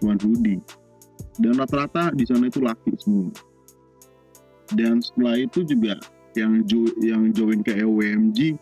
cuma 0.01 0.17
Hoodie. 0.17 0.63
Dan 1.39 1.61
rata-rata 1.61 2.11
di 2.17 2.25
sana 2.27 2.51
itu 2.51 2.59
laki 2.59 2.93
semua. 2.99 3.31
Dan 4.75 4.99
setelah 5.05 5.37
itu 5.39 5.63
juga 5.67 5.99
yang 6.39 6.63
jo 6.67 6.87
yang 7.03 7.31
join 7.35 7.63
ke 7.63 7.75
EWMG, 7.75 8.59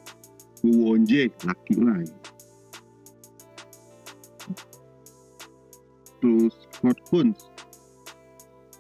Wonje 0.65 1.31
laki 1.47 1.75
lagi. 1.79 2.17
Terus 6.19 6.55
Scott 6.75 6.99
Kunz, 7.09 7.39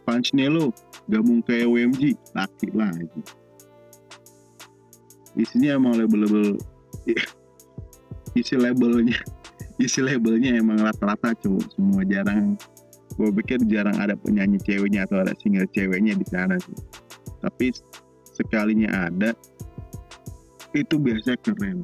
Panchnelo 0.02 0.74
gabung 1.08 1.40
ke 1.40 1.64
EWMG 1.64 2.16
laki 2.36 2.68
lagi 2.76 3.08
isinya 5.38 5.78
emang 5.78 5.94
label-label 5.94 6.58
isi 8.34 8.54
labelnya 8.58 9.16
isi 9.78 10.02
labelnya 10.02 10.58
emang 10.58 10.82
rata-rata 10.82 11.32
cowok 11.38 11.64
semua 11.78 12.02
jarang 12.02 12.58
gue 13.18 13.28
pikir 13.42 13.58
jarang 13.66 13.98
ada 13.98 14.14
penyanyi 14.14 14.62
ceweknya 14.62 15.02
atau 15.02 15.18
ada 15.26 15.34
single 15.42 15.66
ceweknya 15.74 16.14
di 16.14 16.26
sana 16.30 16.54
sih. 16.62 16.78
Tapi 17.42 17.74
sekalinya 18.30 19.10
ada 19.10 19.34
itu 20.70 20.94
biasanya 21.02 21.38
keren. 21.42 21.82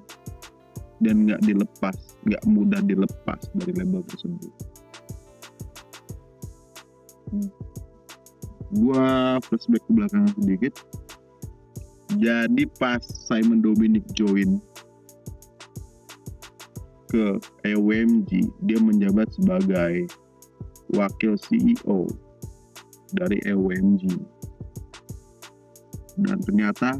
Dan 1.02 1.26
nggak 1.26 1.42
dilepas 1.42 2.14
nggak 2.24 2.42
mudah 2.46 2.80
dilepas 2.86 3.40
dari 3.58 3.72
label 3.74 4.06
tersebut. 4.06 4.52
Gua 8.78 9.36
flashback 9.42 9.82
ke 9.84 9.90
belakang 9.90 10.30
sedikit. 10.38 10.74
Jadi 12.14 12.70
pas 12.78 13.02
Simon 13.02 13.58
Dominic 13.58 14.06
join 14.14 14.62
ke 17.10 17.38
EWMG, 17.66 18.54
dia 18.66 18.78
menjabat 18.78 19.30
sebagai 19.34 20.06
wakil 20.94 21.34
CEO 21.36 22.08
dari 23.14 23.38
EWMG. 23.44 24.04
Dan 26.18 26.38
ternyata 26.46 26.98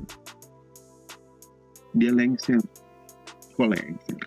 dia 1.95 2.11
lengser. 2.11 2.61
Kok 3.55 3.69
lengser? 3.71 4.21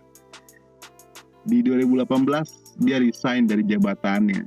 Di 1.48 1.64
2018 1.64 2.84
dia 2.84 3.00
resign 3.00 3.48
dari 3.48 3.64
jabatannya. 3.64 4.44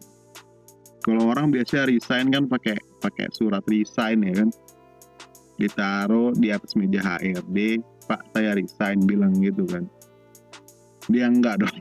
Kalau 1.00 1.32
orang 1.32 1.48
biasa 1.48 1.88
resign 1.88 2.28
kan 2.28 2.44
pakai 2.44 2.76
pakai 3.00 3.32
surat 3.32 3.64
resign 3.64 4.20
ya 4.20 4.44
kan 4.44 4.50
ditaruh 5.60 6.32
di 6.36 6.48
atas 6.52 6.72
meja 6.72 7.04
HRD 7.04 7.80
Pak 8.08 8.32
saya 8.32 8.56
resign 8.56 9.04
bilang 9.04 9.36
gitu 9.40 9.64
kan 9.68 9.84
dia 11.08 11.28
enggak 11.28 11.60
dong 11.60 11.76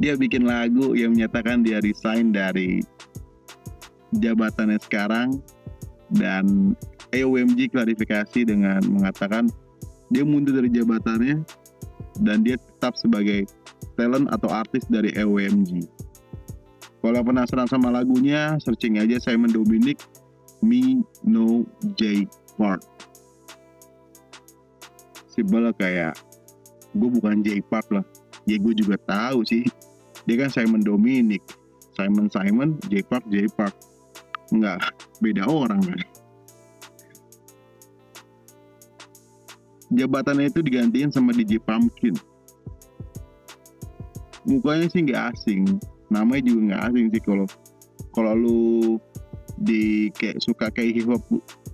dia 0.00 0.16
bikin 0.16 0.48
lagu 0.48 0.96
yang 0.96 1.12
menyatakan 1.12 1.60
dia 1.60 1.76
resign 1.84 2.32
dari 2.32 2.80
jabatannya 4.16 4.80
sekarang 4.80 5.38
dan 6.16 6.74
EOMG 7.12 7.70
klarifikasi 7.70 8.48
dengan 8.48 8.80
mengatakan 8.88 9.52
dia 10.08 10.24
mundur 10.24 10.56
dari 10.56 10.72
jabatannya 10.72 11.44
dan 12.24 12.42
dia 12.42 12.56
tetap 12.56 12.96
sebagai 12.96 13.44
talent 13.94 14.26
atau 14.32 14.48
artis 14.48 14.88
dari 14.88 15.12
EOMG. 15.14 15.84
Kalau 17.00 17.20
penasaran 17.24 17.68
sama 17.68 17.88
lagunya, 17.92 18.56
searching 18.60 19.00
aja 19.00 19.20
Simon 19.20 19.52
Dominic 19.52 20.00
me 20.64 21.04
no 21.24 21.64
J 21.96 22.24
Park. 22.56 22.84
Simpel 25.32 25.72
kayak 25.76 26.16
gue 26.96 27.08
bukan 27.08 27.40
J 27.44 27.60
Park 27.68 27.88
lah. 27.92 28.04
Ya 28.44 28.56
gue 28.60 28.74
juga 28.76 28.96
tahu 29.04 29.44
sih 29.44 29.64
dia 30.30 30.46
kan 30.46 30.50
Simon 30.54 30.86
Dominic 30.86 31.42
Simon 31.98 32.30
Simon 32.30 32.78
J 32.86 33.02
Park 33.02 33.26
J 33.26 33.50
Park 33.50 33.74
enggak 34.54 34.78
beda 35.18 35.46
orang 35.46 35.82
kan. 35.82 36.00
Jabatannya 39.90 40.54
itu 40.54 40.62
digantiin 40.62 41.10
sama 41.10 41.34
DJ 41.34 41.58
Pumpkin. 41.58 42.14
Mukanya 44.46 44.86
sih 44.86 45.02
nggak 45.02 45.34
asing. 45.34 45.66
Namanya 46.14 46.46
juga 46.46 46.60
nggak 46.70 46.82
asing 46.90 47.06
sih 47.10 47.22
kalau 47.26 47.46
kalau 48.14 48.32
lu 48.38 48.60
di 49.60 50.08
kayak 50.14 50.38
suka 50.38 50.70
kayak 50.70 51.02
hip 51.02 51.10
hop 51.10 51.22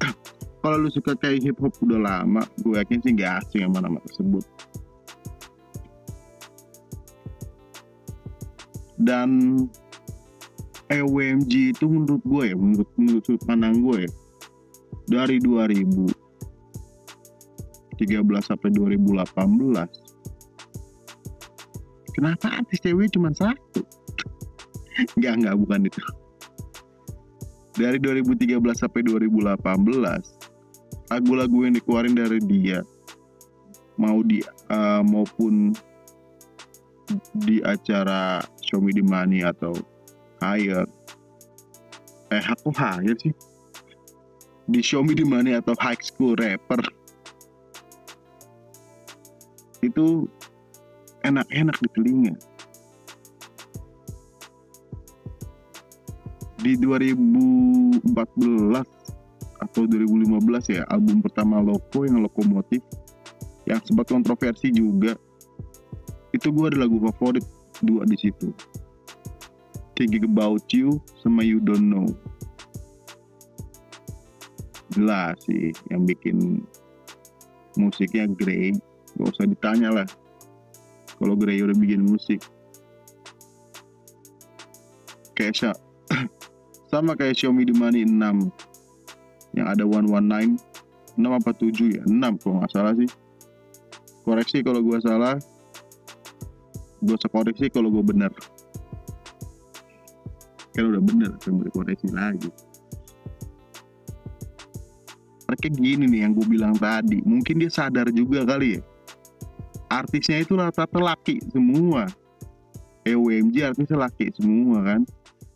kalau 0.64 0.76
lu 0.80 0.88
suka 0.88 1.12
kayak 1.16 1.44
hip 1.44 1.56
hop 1.60 1.72
udah 1.84 2.00
lama 2.02 2.42
gue 2.64 2.74
yakin 2.74 2.98
sih 3.04 3.12
nggak 3.14 3.46
asing 3.46 3.62
sama 3.68 3.78
nama 3.84 4.02
tersebut 4.02 4.42
dan 9.00 9.56
EWMG 10.87 11.74
itu 11.74 11.85
menurut 11.90 12.22
gue 12.22 12.44
ya 12.52 12.56
menurut 12.56 12.88
menurut 12.94 13.22
sudut 13.26 13.42
pandang 13.44 13.82
gue 13.82 14.06
ya 14.06 14.11
dari 15.06 15.38
2013 15.42 16.11
sampai 18.42 18.70
2018 18.74 19.37
kenapa 22.16 22.64
artis 22.64 22.80
cewek 22.80 23.12
cuma 23.12 23.28
satu? 23.37 23.85
Enggak, 25.20 25.35
enggak, 25.37 25.56
bukan 25.61 25.80
itu. 25.92 26.00
Dari 27.76 28.00
2013 28.00 28.56
sampai 28.72 29.04
2018 29.04 29.61
lagu-lagu 31.12 31.59
yang 31.68 31.76
dikeluarin 31.76 32.16
dari 32.16 32.40
dia 32.48 32.80
mau 34.00 34.24
di 34.24 34.40
uh, 34.72 35.04
maupun 35.04 35.76
di 37.44 37.61
acara 37.62 38.40
Show 38.66 38.83
Me 38.83 38.90
The 38.90 39.07
Money 39.07 39.46
atau 39.46 39.72
Higher 40.42 40.85
eh 42.31 42.42
aku 42.42 42.74
Higher 42.74 43.14
sih. 43.22 43.35
Di 44.66 44.83
Show 44.83 45.07
Me 45.07 45.14
The 45.14 45.22
Money 45.22 45.55
atau 45.55 45.79
High 45.79 46.02
School 46.02 46.35
Rapper. 46.35 46.83
Itu 49.79 50.26
enak-enak 51.22 51.76
di 51.79 51.88
telinga. 51.94 52.35
Di 56.59 56.74
2014 56.83 58.02
atau 59.62 59.83
2015 59.87 60.74
ya 60.74 60.83
album 60.90 61.22
pertama 61.22 61.62
Loko 61.62 62.02
yang 62.02 62.26
Lokomotif 62.26 62.83
yang 63.70 63.79
sempat 63.87 64.11
kontroversi 64.11 64.74
juga. 64.74 65.14
Itu 66.35 66.50
gue 66.50 66.74
ada 66.74 66.83
lagu 66.83 66.98
favorit 66.98 67.46
dua 67.82 68.06
di 68.08 68.16
situ. 68.16 68.52
Thinking 69.96 70.28
About 70.28 70.68
You 70.72 71.00
sama 71.24 71.40
You 71.40 71.60
Don't 71.60 71.88
Know. 71.88 72.08
Jelas 74.92 75.40
sih 75.44 75.72
yang 75.88 76.04
bikin 76.04 76.62
musiknya 77.76 78.28
Grey 78.28 78.76
gak 79.16 79.28
usah 79.32 79.48
ditanya 79.48 79.88
lah. 79.92 80.08
Kalau 81.16 81.32
Grey 81.36 81.64
udah 81.64 81.76
bikin 81.76 82.04
musik. 82.04 82.44
Kayak 85.36 85.76
sama 86.92 87.16
kayak 87.16 87.36
Xiaomi 87.36 87.68
Money 87.72 88.04
6 88.04 89.56
yang 89.56 89.66
ada 89.68 89.84
119 89.84 90.60
6 91.16 91.24
apa 91.24 91.50
7 91.56 91.96
ya? 91.96 92.02
6 92.04 92.40
kalau 92.44 92.60
nggak 92.60 92.72
salah 92.72 92.92
sih. 92.96 93.08
Koreksi 94.24 94.60
kalau 94.60 94.84
gue 94.84 94.98
salah 95.00 95.40
gue 97.06 97.18
sekoreksi 97.18 97.70
kalau 97.70 97.88
gue 97.88 98.02
bener. 98.02 98.32
Kan 100.74 100.92
udah 100.92 101.02
bener 101.02 101.30
boleh 101.40 101.72
koreksi 101.72 102.10
lagi. 102.10 102.50
Mereka 105.46 105.70
gini 105.78 106.04
nih 106.10 106.26
yang 106.26 106.34
gue 106.34 106.46
bilang 106.50 106.74
tadi. 106.74 107.22
Mungkin 107.22 107.62
dia 107.62 107.70
sadar 107.70 108.10
juga 108.10 108.42
kali 108.42 108.76
ya. 108.76 108.82
Artisnya 109.86 110.42
itu 110.42 110.58
rata-rata 110.58 110.98
laki 110.98 111.38
semua. 111.54 112.10
EWMG 113.06 113.62
artisnya 113.62 114.10
laki 114.10 114.34
semua 114.34 114.82
kan. 114.82 115.00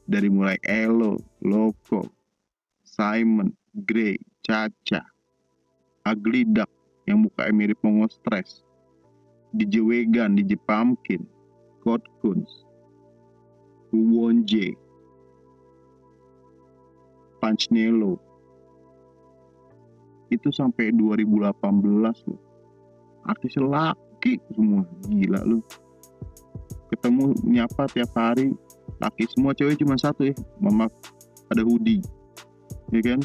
Dari 0.06 0.30
mulai 0.30 0.58
Elo, 0.62 1.18
Loco, 1.42 2.06
Simon, 2.86 3.50
Grey, 3.86 4.18
Caca, 4.42 5.02
Ugly 6.06 6.46
Duck 6.50 6.70
yang 7.06 7.26
mukanya 7.26 7.54
mirip 7.54 7.78
Mongo 7.82 8.06
Stress, 8.10 8.62
DJ 9.54 9.82
Wegan, 9.82 10.38
DJ 10.38 10.58
Pumpkin, 10.62 11.26
God 11.90 12.06
Kunz, 12.22 12.46
Won 13.90 14.46
J, 14.46 14.78
Punch 17.42 17.66
Nelo, 17.74 18.14
itu 20.30 20.54
sampai 20.54 20.94
2018 20.94 21.50
loh. 22.30 22.38
Artis 23.26 23.58
laki 23.58 24.38
semua. 24.54 24.86
Gila 25.10 25.42
lu. 25.42 25.58
Ketemu 26.94 27.34
nyapa 27.50 27.90
tiap 27.90 28.14
hari. 28.14 28.54
Laki 29.02 29.26
semua 29.34 29.50
cewek 29.58 29.82
cuma 29.82 29.98
satu 29.98 30.30
ya. 30.30 30.34
Mama 30.62 30.86
ada 31.50 31.66
hoodie. 31.66 32.06
Ya 32.94 33.02
kan? 33.02 33.18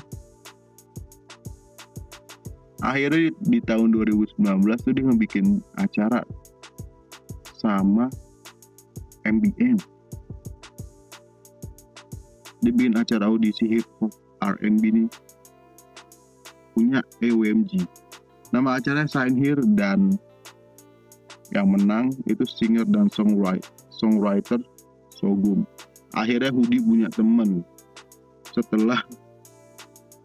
Akhirnya 2.82 3.30
di, 3.30 3.32
di 3.45 3.60
tahun 3.62 3.93
2019 3.93 4.41
tuh 4.82 4.93
dia 4.97 5.06
ngebikin 5.06 5.62
acara 5.78 6.25
sama 7.62 8.10
MBN 9.25 9.95
dia 12.65 12.73
bikin 12.73 12.97
acara 12.97 13.29
audisi 13.29 13.77
hip 13.77 13.85
hop 14.01 14.09
R&B 14.41 14.83
nih. 14.89 15.09
Punya 16.73 16.99
EWMG 17.21 17.85
nama 18.49 18.81
acaranya 18.81 19.05
Sign 19.05 19.38
Here 19.38 19.61
dan 19.77 20.17
yang 21.53 21.69
menang 21.69 22.09
itu 22.25 22.41
singer 22.49 22.89
dan 22.89 23.05
songwriter 23.13 23.69
songwriter 23.93 24.59
Sogum. 25.13 25.63
Akhirnya 26.17 26.49
Hudi 26.49 26.81
punya 26.81 27.07
temen 27.13 27.61
setelah 28.49 28.99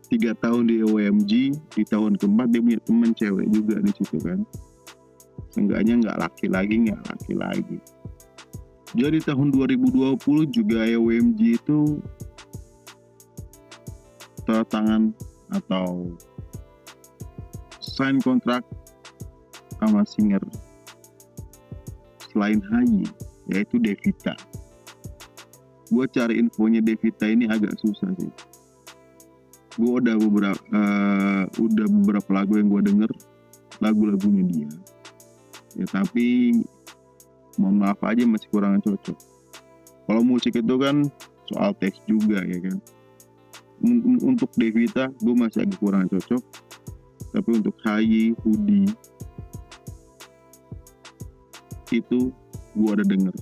tiga 0.08 0.32
tahun 0.40 0.66
di 0.66 0.82
OMG 0.82 1.32
di 1.76 1.82
tahun 1.86 2.16
keempat 2.16 2.50
dia 2.50 2.62
punya 2.64 2.80
temen 2.82 3.10
cewek 3.14 3.46
juga 3.52 3.84
di 3.84 3.92
situ 3.94 4.16
kan. 4.24 4.40
Seenggaknya 5.52 6.08
nggak 6.08 6.18
laki 6.24 6.46
lagi 6.48 6.74
nggak 6.88 7.02
laki 7.04 7.32
lagi 7.36 7.78
jadi 8.90 9.22
tahun 9.22 9.54
2020 9.54 10.18
juga 10.50 10.82
OMG 10.82 11.62
itu 11.62 12.02
tangan 14.50 15.14
atau 15.54 16.10
sign 17.78 18.18
kontrak 18.18 18.66
sama 19.78 20.02
singer. 20.02 20.42
Selain 22.34 22.58
Hayi 22.58 23.06
yaitu 23.50 23.78
Devita. 23.78 24.34
Gue 25.90 26.06
cari 26.10 26.38
infonya 26.38 26.82
Devita 26.82 27.26
ini 27.26 27.50
agak 27.50 27.78
susah 27.78 28.10
sih. 28.18 28.30
Gue 29.78 30.02
udah 30.02 30.18
beberapa 30.18 30.62
uh, 30.74 31.44
udah 31.58 31.86
beberapa 32.02 32.30
lagu 32.34 32.58
yang 32.58 32.68
gue 32.70 32.82
denger 32.90 33.10
lagu-lagunya 33.78 34.44
dia. 34.50 34.70
Ya 35.78 35.86
tapi 35.86 36.58
mohon 37.60 37.84
maaf 37.84 38.00
aja 38.08 38.24
masih 38.24 38.48
kurang 38.48 38.80
cocok. 38.80 39.16
Kalau 40.08 40.22
musik 40.24 40.56
itu 40.56 40.74
kan 40.80 41.04
soal 41.52 41.76
teks 41.76 42.00
juga 42.08 42.40
ya 42.40 42.58
kan? 42.64 42.80
Untuk 44.24 44.48
Devita 44.56 45.12
gue 45.20 45.34
masih 45.36 45.68
agak 45.68 45.76
kurang 45.76 46.08
cocok. 46.08 46.40
Tapi 47.30 47.50
untuk 47.52 47.76
Hayi, 47.84 48.32
Hudi 48.42 48.88
itu 51.92 52.32
gue 52.74 52.90
ada 52.90 53.04
denger. 53.04 53.36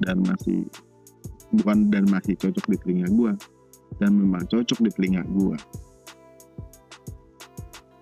Dan 0.00 0.24
masih 0.24 0.64
bukan 1.54 1.90
dan 1.90 2.06
masih 2.08 2.38
cocok 2.38 2.64
di 2.70 2.76
telinga 2.80 3.08
gue 3.10 3.32
dan 3.98 4.14
memang 4.14 4.46
cocok 4.46 4.78
di 4.86 4.90
telinga 4.94 5.22
gue 5.26 5.56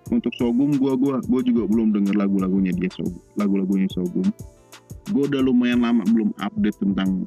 untuk 0.09 0.33
Sogum 0.37 0.73
gue 0.77 0.93
gua 0.97 1.21
gue 1.21 1.41
juga 1.45 1.65
belum 1.69 1.93
denger 1.93 2.17
lagu-lagunya 2.17 2.73
dia 2.73 2.89
Sogum 2.93 3.21
lagu-lagunya 3.37 3.89
Sogum 3.89 4.25
gue 5.09 5.23
udah 5.25 5.41
lumayan 5.41 5.81
lama 5.81 6.05
belum 6.05 6.29
update 6.37 6.77
tentang 6.81 7.25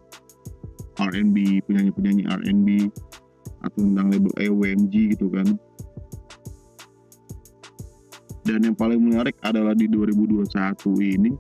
R&B 1.00 1.64
penyanyi-penyanyi 1.66 2.24
R&B 2.30 2.68
atau 3.62 3.80
tentang 3.82 4.06
label 4.10 4.32
AWMG 4.38 5.16
gitu 5.16 5.26
kan. 5.32 5.48
Dan 8.42 8.66
yang 8.66 8.76
paling 8.76 8.98
menarik 8.98 9.38
adalah 9.46 9.72
di 9.72 9.86
2021 9.86 10.50
ini 10.98 11.30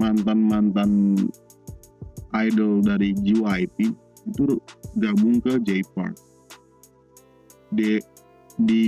mantan-mantan 0.00 1.20
idol 2.32 2.80
dari 2.80 3.12
JYP 3.12 3.92
itu 4.24 4.56
gabung 4.96 5.36
ke 5.44 5.60
J 5.60 5.84
Park. 5.92 6.16
Di 7.70 8.00
di 8.60 8.84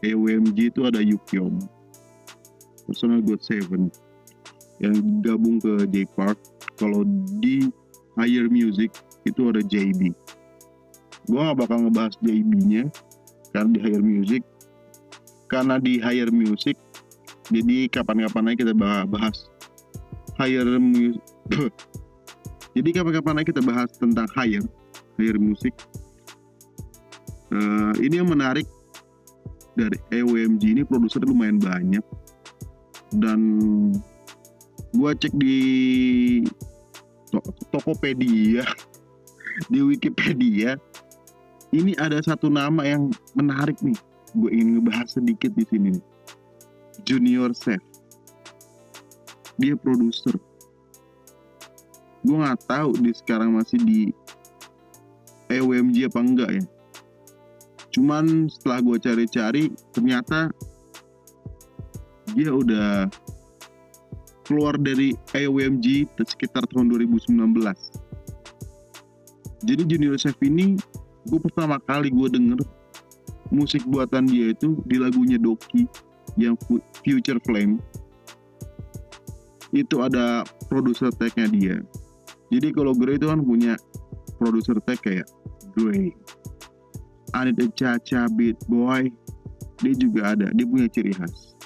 EWMG 0.00 0.72
itu 0.72 0.80
ada 0.84 1.00
Yukyom, 1.00 1.60
Personal 2.88 3.20
God 3.24 3.40
Seven 3.40 3.92
yang 4.84 5.24
gabung 5.24 5.56
ke 5.58 5.88
J 5.88 6.04
Park. 6.12 6.36
Kalau 6.76 7.02
di 7.40 7.72
Higher 8.20 8.52
Music 8.52 8.92
itu 9.24 9.40
ada 9.48 9.64
JB. 9.64 10.12
Gua 11.32 11.50
nggak 11.50 11.64
bakal 11.64 11.88
ngebahas 11.88 12.14
JB-nya 12.20 12.92
karena 13.56 13.70
di 13.72 13.80
Higher 13.80 14.04
Music 14.04 14.42
karena 15.48 15.80
di 15.80 15.96
Higher 16.02 16.28
Music 16.28 16.76
jadi 17.52 17.92
kapan-kapan 17.92 18.52
aja 18.52 18.56
kita 18.64 18.72
bahas 19.08 19.52
higher 20.40 20.64
music 20.80 21.20
jadi 22.76 22.88
kapan-kapan 23.00 23.34
lagi 23.40 23.48
kita 23.52 23.62
bahas 23.64 23.90
tentang 24.00 24.26
higher 24.32 24.64
higher 25.20 25.36
music 25.36 25.74
uh, 27.52 27.92
ini 28.00 28.22
yang 28.22 28.30
menarik 28.30 28.64
dari 29.74 29.98
EWMG 30.14 30.62
ini 30.78 30.82
produser 30.86 31.26
lumayan 31.26 31.58
banyak 31.58 32.04
dan 33.18 33.40
gua 34.94 35.12
cek 35.12 35.34
di 35.34 35.58
to 37.30 37.42
Tokopedia. 37.74 38.62
Di 39.70 39.78
Wikipedia 39.78 40.74
ini 41.74 41.94
ada 41.98 42.22
satu 42.22 42.46
nama 42.46 42.86
yang 42.86 43.10
menarik 43.34 43.74
nih. 43.82 43.98
Gue 44.34 44.50
ingin 44.54 44.78
ngebahas 44.78 45.18
sedikit 45.18 45.50
di 45.54 45.66
sini 45.66 45.98
nih. 45.98 46.04
Junior 47.02 47.50
Chef. 47.54 47.82
Dia 49.58 49.74
produser. 49.78 50.34
Gue 52.22 52.36
nggak 52.38 52.66
tahu 52.66 52.98
di 52.98 53.10
sekarang 53.14 53.58
masih 53.58 53.78
di 53.82 54.00
EWMG 55.50 56.10
apa 56.10 56.20
enggak 56.22 56.50
ya. 56.62 56.64
Cuman 57.94 58.46
setelah 58.50 58.78
gue 58.82 58.96
cari-cari 58.98 59.64
ternyata 59.94 60.50
dia 62.34 62.50
udah 62.54 63.06
keluar 64.44 64.76
dari 64.76 65.16
EWMG 65.32 66.08
sekitar 66.24 66.68
tahun 66.68 66.92
2019 66.92 67.34
jadi 69.64 69.82
Junior 69.88 70.20
Chef 70.20 70.36
ini 70.44 70.76
gue 71.24 71.40
pertama 71.40 71.80
kali 71.80 72.12
gue 72.12 72.28
denger 72.28 72.60
musik 73.48 73.80
buatan 73.88 74.28
dia 74.28 74.52
itu 74.52 74.76
di 74.84 75.00
lagunya 75.00 75.40
Doki 75.40 75.88
yang 76.36 76.58
Future 77.00 77.40
Flame. 77.44 77.80
Itu 79.74 80.04
ada 80.04 80.44
produser 80.70 81.10
tagnya 81.16 81.48
dia. 81.50 81.76
Jadi 82.52 82.70
kalau 82.70 82.94
Grey 82.94 83.18
itu 83.18 83.26
kan 83.26 83.42
punya 83.42 83.74
produser 84.38 84.78
tag 84.84 85.00
kayak 85.02 85.26
Grey 85.74 86.14
ada 87.34 87.50
Caca 87.50 88.30
Beat 88.30 88.60
Boy 88.70 89.10
dia 89.82 89.94
juga 89.96 90.36
ada. 90.36 90.52
Dia 90.54 90.66
punya 90.68 90.86
ciri 90.86 91.10
khas 91.16 91.56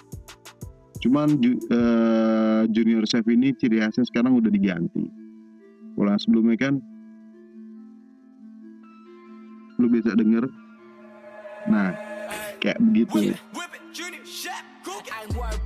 cuman 0.98 1.38
uh, 1.70 2.62
Junior 2.70 3.06
Chef 3.06 3.24
ini 3.30 3.54
ciri 3.54 3.78
khasnya 3.78 4.04
sekarang 4.06 4.34
udah 4.38 4.50
diganti. 4.50 5.06
Kalau 5.98 6.14
sebelumnya 6.18 6.56
kan 6.58 6.74
lu 9.78 9.86
bisa 9.86 10.10
denger 10.14 10.46
nah 11.70 11.94
kayak 12.58 12.78
begitu. 12.82 13.34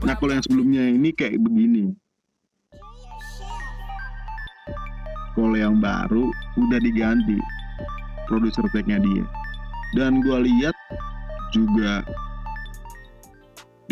Nah 0.04 0.14
kalau 0.16 0.32
yang 0.36 0.44
sebelumnya 0.44 0.84
ini 0.88 1.10
kayak 1.16 1.40
begini. 1.40 1.96
Kalau 5.32 5.56
yang 5.56 5.80
baru 5.80 6.28
udah 6.60 6.80
diganti 6.84 7.40
produser 8.28 8.68
tagnya 8.72 9.00
dia. 9.00 9.24
Dan 9.96 10.20
gue 10.20 10.38
lihat 10.48 10.76
juga 11.52 12.04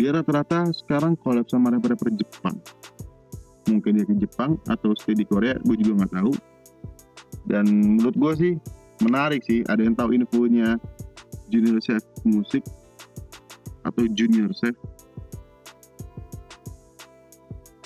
dia 0.01 0.17
rata-rata 0.17 0.65
sekarang 0.73 1.13
collab 1.21 1.45
sama 1.45 1.69
rapper-rapper 1.69 2.09
Jepang. 2.17 2.57
Mungkin 3.69 4.01
dia 4.01 4.05
ke 4.09 4.17
Jepang 4.17 4.57
atau 4.65 4.97
stay 4.97 5.13
di 5.13 5.29
Korea 5.29 5.61
gue 5.61 5.77
juga 5.77 6.01
nggak 6.01 6.13
tahu. 6.17 6.33
Dan 7.45 7.69
menurut 7.69 8.17
gue 8.17 8.33
sih 8.41 8.53
menarik 9.05 9.45
sih 9.45 9.61
ada 9.69 9.85
yang 9.85 9.93
tahu 9.93 10.17
infonya. 10.17 10.81
Junior 11.53 11.77
Chef 11.85 12.01
Musik 12.25 12.65
atau 13.85 14.01
Junior 14.09 14.49
Chef. 14.57 14.73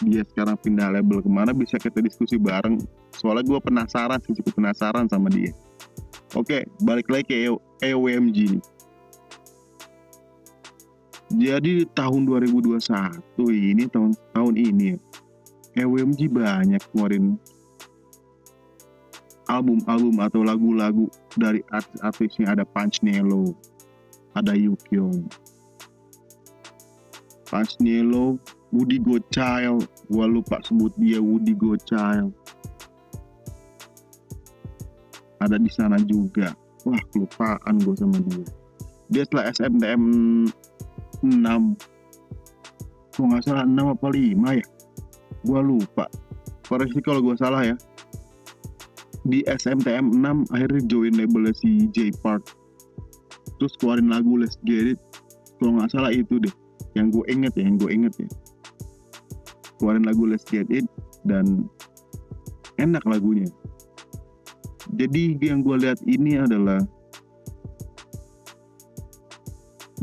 Dia 0.07 0.23
sekarang 0.23 0.55
pindah 0.63 0.95
label 0.95 1.19
ke 1.19 1.27
mana 1.27 1.51
bisa 1.51 1.75
kita 1.75 1.99
diskusi 1.99 2.39
bareng. 2.39 2.79
Soalnya 3.11 3.43
gue 3.43 3.59
penasaran 3.59 4.23
sih 4.23 4.39
cukup 4.39 4.63
penasaran 4.63 5.11
sama 5.11 5.27
dia. 5.27 5.51
Oke 6.31 6.63
balik 6.79 7.11
lagi 7.11 7.27
ke 7.27 7.35
EWMG 7.83 8.55
nih 8.55 8.74
jadi 11.33 11.89
tahun 11.97 12.29
2021 12.29 12.81
ini 13.49 13.89
tahun 13.89 14.13
tahun 14.33 14.53
ini 14.55 14.89
EWMG 15.75 16.31
banyak 16.31 16.81
keluarin 16.93 17.35
album-album 19.45 20.15
atau 20.21 20.41
lagu-lagu 20.41 21.05
dari 21.37 21.61
artis-artisnya. 21.69 22.57
Ada 22.57 22.65
Punch 22.65 23.03
Nelo, 23.05 23.53
ada 24.33 24.57
Yukyong. 24.57 25.29
Punch 27.45 27.77
Nelo 27.77 28.41
Woody 28.73 28.97
Gochild 28.97 29.85
gua 30.09 30.25
lupa 30.25 30.57
sebut 30.65 30.91
dia 30.97 31.21
Woody 31.21 31.53
Gochild 31.53 32.33
ada 35.45 35.61
di 35.61 35.69
sana 35.69 36.01
juga. 36.01 36.57
Wah 36.89 37.01
kelupaan 37.13 37.77
gue 37.81 37.95
sama 37.97 38.17
dia. 38.25 38.45
Dia 39.13 39.23
setelah 39.29 39.45
SMTM 39.53 40.03
6 41.25 41.95
kalau 43.15 43.31
nggak 43.31 43.43
salah 43.47 43.63
6 43.63 43.95
apa 43.95 44.07
5 44.11 44.59
ya? 44.59 44.65
Gua 45.47 45.63
lupa. 45.63 46.05
Koreksi 46.67 46.99
kalau 46.99 47.23
gua 47.23 47.39
salah 47.39 47.63
ya. 47.63 47.75
Di 49.23 49.39
SMTM 49.47 50.19
6 50.19 50.51
akhirnya 50.51 50.81
join 50.91 51.15
labelnya 51.15 51.55
si 51.55 51.87
J 51.95 52.11
Park. 52.19 52.43
Terus 53.55 53.79
keluarin 53.79 54.11
lagu 54.11 54.35
Let's 54.35 54.59
Get 54.67 54.99
It. 54.99 54.99
Kalau 55.55 55.79
nggak 55.79 55.95
salah 55.95 56.11
itu 56.11 56.43
deh 56.43 56.51
yang 56.99 57.07
gue 57.07 57.23
inget 57.31 57.55
ya 57.55 57.63
yang 57.63 57.79
gue 57.79 57.87
inget 57.87 58.13
ya. 58.19 58.27
Keluarin 59.79 60.03
lagu 60.03 60.27
Let's 60.27 60.43
Get 60.43 60.67
It 60.67 60.83
dan 61.23 61.71
enak 62.75 63.07
lagunya. 63.07 63.47
Jadi 64.91 65.39
yang 65.39 65.63
gue 65.63 65.75
lihat 65.79 66.03
ini 66.03 66.35
adalah 66.35 66.83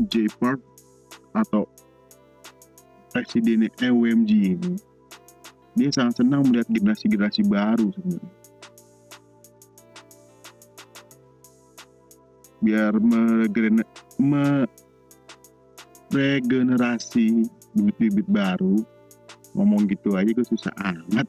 J 0.09 0.25
Park 0.41 0.72
atau 1.33 1.65
presiden 3.13 3.69
EWMG 3.77 4.31
ini 4.57 4.73
dia 5.73 5.89
sangat 5.89 6.21
senang 6.21 6.45
melihat 6.45 6.69
generasi-generasi 6.69 7.49
baru 7.49 7.89
sebenarnya. 7.97 8.33
Biar 12.63 12.93
meregener- 13.01 13.89
meregenerasi 16.13 17.49
bibit-bibit 17.73 18.29
baru 18.29 18.85
ngomong 19.57 19.89
gitu 19.89 20.13
aja 20.13 20.29
gue 20.29 20.45
susah 20.45 20.73
amat. 20.77 21.25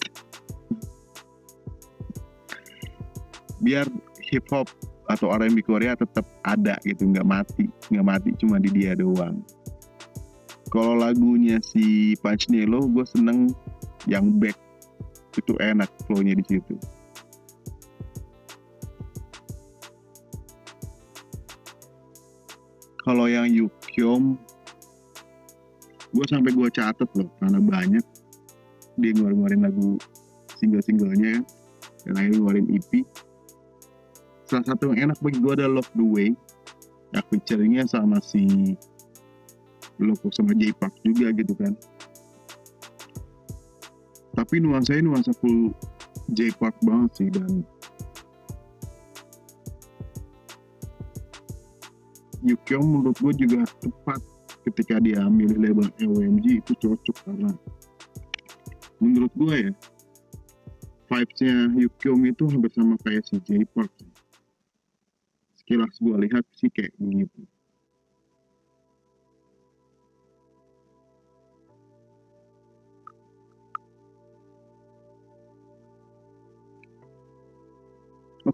Biar 3.65 3.89
hip 4.29 4.45
hop 4.53 4.69
atau 5.09 5.33
R&B 5.33 5.65
Korea 5.65 5.97
tetap 5.97 6.25
ada 6.45 6.81
gitu 6.85 7.05
nggak 7.05 7.29
mati 7.29 7.69
nggak 7.93 8.07
mati 8.09 8.33
cuma 8.41 8.57
di 8.57 8.73
dia 8.73 8.97
doang 8.97 9.37
kalau 10.75 10.99
lagunya 10.99 11.62
si 11.62 12.18
Punch 12.18 12.51
Nelo 12.51 12.83
gue 12.91 13.07
seneng 13.07 13.55
yang 14.11 14.27
back. 14.43 14.59
Itu 15.39 15.55
enak 15.62 15.87
flownya 16.11 16.35
di 16.35 16.43
situ. 16.51 16.75
Kalau 23.07 23.31
yang 23.31 23.47
Yukyom 23.47 24.35
gue 26.11 26.27
sampai 26.27 26.51
gue 26.51 26.68
catet 26.75 27.07
loh 27.14 27.31
karena 27.39 27.62
banyak. 27.62 28.05
Dia 28.99 29.11
ngeluarin 29.14 29.62
lagu 29.62 29.95
single-singlenya 30.59 31.39
dan 32.03 32.12
akhirnya 32.18 32.35
ngeluarin 32.43 32.66
EP 32.75 33.07
salah 34.51 34.70
satu 34.70 34.93
yang 34.93 35.11
enak 35.11 35.18
bagi 35.18 35.39
gue 35.43 35.53
adalah 35.57 35.83
Love 35.83 35.93
the 35.99 36.07
Way 36.07 36.29
yang 37.11 37.25
featuringnya 37.31 37.85
sama 37.91 38.22
si 38.22 38.75
Loko 40.03 40.30
sama 40.34 40.55
J 40.59 40.74
Park 40.74 40.95
juga 41.07 41.30
gitu 41.34 41.55
kan. 41.55 41.72
Tapi 44.34 44.59
nuansanya 44.59 45.07
nuansa 45.07 45.30
full 45.38 45.70
J 46.34 46.51
Park 46.59 46.74
banget 46.82 47.11
sih 47.20 47.28
dan 47.30 47.62
Yukyong 52.45 52.84
menurut 52.84 53.16
gue 53.16 53.32
juga 53.49 53.64
tepat 53.80 54.20
ketika 54.68 55.01
dia 55.01 55.24
milih 55.32 55.57
label 55.57 55.88
EWMG 55.97 56.61
itu 56.61 56.72
cocok 56.76 57.16
karena 57.24 57.51
menurut 59.01 59.32
gue 59.32 59.55
ya 59.68 59.72
vibes-nya 61.09 61.57
Yukyong 61.76 62.28
itu 62.28 62.45
hampir 62.53 62.72
sama 62.76 63.01
kayak 63.01 63.24
si 63.24 63.40
J 63.49 63.64
Park 63.72 63.92
sekilas 65.57 65.97
gue 65.97 66.16
lihat 66.28 66.45
sih 66.53 66.68
kayak 66.68 66.92
begitu 67.01 67.49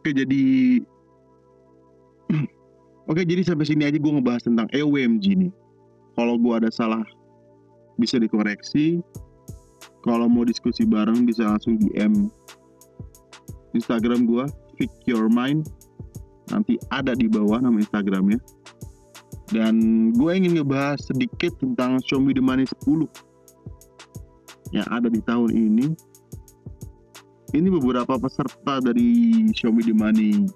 Oke 0.01 0.17
jadi 0.17 0.81
Oke 3.13 3.21
jadi 3.29 3.45
sampai 3.45 3.69
sini 3.69 3.85
aja 3.85 4.01
gue 4.01 4.09
ngebahas 4.09 4.49
tentang 4.49 4.65
EWMG 4.73 5.37
nih. 5.37 5.53
Kalau 6.17 6.41
gue 6.41 6.57
ada 6.57 6.73
salah 6.73 7.05
bisa 8.01 8.17
dikoreksi. 8.17 9.05
Kalau 10.01 10.25
mau 10.25 10.49
diskusi 10.49 10.89
bareng 10.89 11.29
bisa 11.29 11.45
langsung 11.45 11.77
DM 11.77 12.33
Instagram 13.77 14.25
gue 14.25 14.49
Pick 14.81 14.89
Your 15.05 15.29
Mind. 15.29 15.69
Nanti 16.49 16.81
ada 16.89 17.13
di 17.13 17.29
bawah 17.29 17.61
nama 17.61 17.77
Instagramnya. 17.77 18.41
Dan 19.53 20.09
gue 20.17 20.33
ingin 20.33 20.57
ngebahas 20.57 20.97
sedikit 21.05 21.53
tentang 21.61 22.01
Me 22.01 22.33
The 22.33 22.41
Money 22.41 22.65
10 22.89 23.05
Yang 24.73 24.89
ada 24.89 25.09
di 25.13 25.21
tahun 25.27 25.51
ini 25.53 25.93
ini 27.51 27.69
beberapa 27.71 28.15
peserta 28.19 28.79
dari 28.79 29.51
Me 29.51 29.83
The 29.83 29.95
Money 29.95 30.47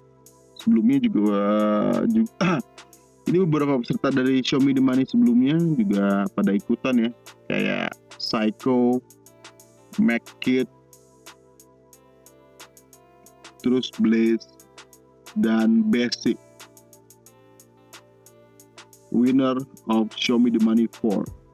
sebelumnya 0.59 0.97
juga 1.03 1.41
juga 2.07 2.31
ini 3.27 3.37
beberapa 3.43 3.81
peserta 3.81 4.13
dari 4.13 4.39
Me 4.63 4.71
The 4.71 4.83
Money 4.83 5.03
sebelumnya 5.03 5.57
juga 5.59 6.29
pada 6.31 6.51
ikutan 6.55 7.09
ya. 7.09 7.09
Kayak 7.51 7.91
Psycho, 8.15 9.03
Kid, 10.39 10.67
terus 13.59 13.91
Blaze 13.99 14.47
dan 15.35 15.83
Basic. 15.91 16.39
Winner 19.15 19.55
of 19.87 20.11
Me 20.43 20.51
The 20.51 20.59
Money 20.59 20.91
4 20.91 21.44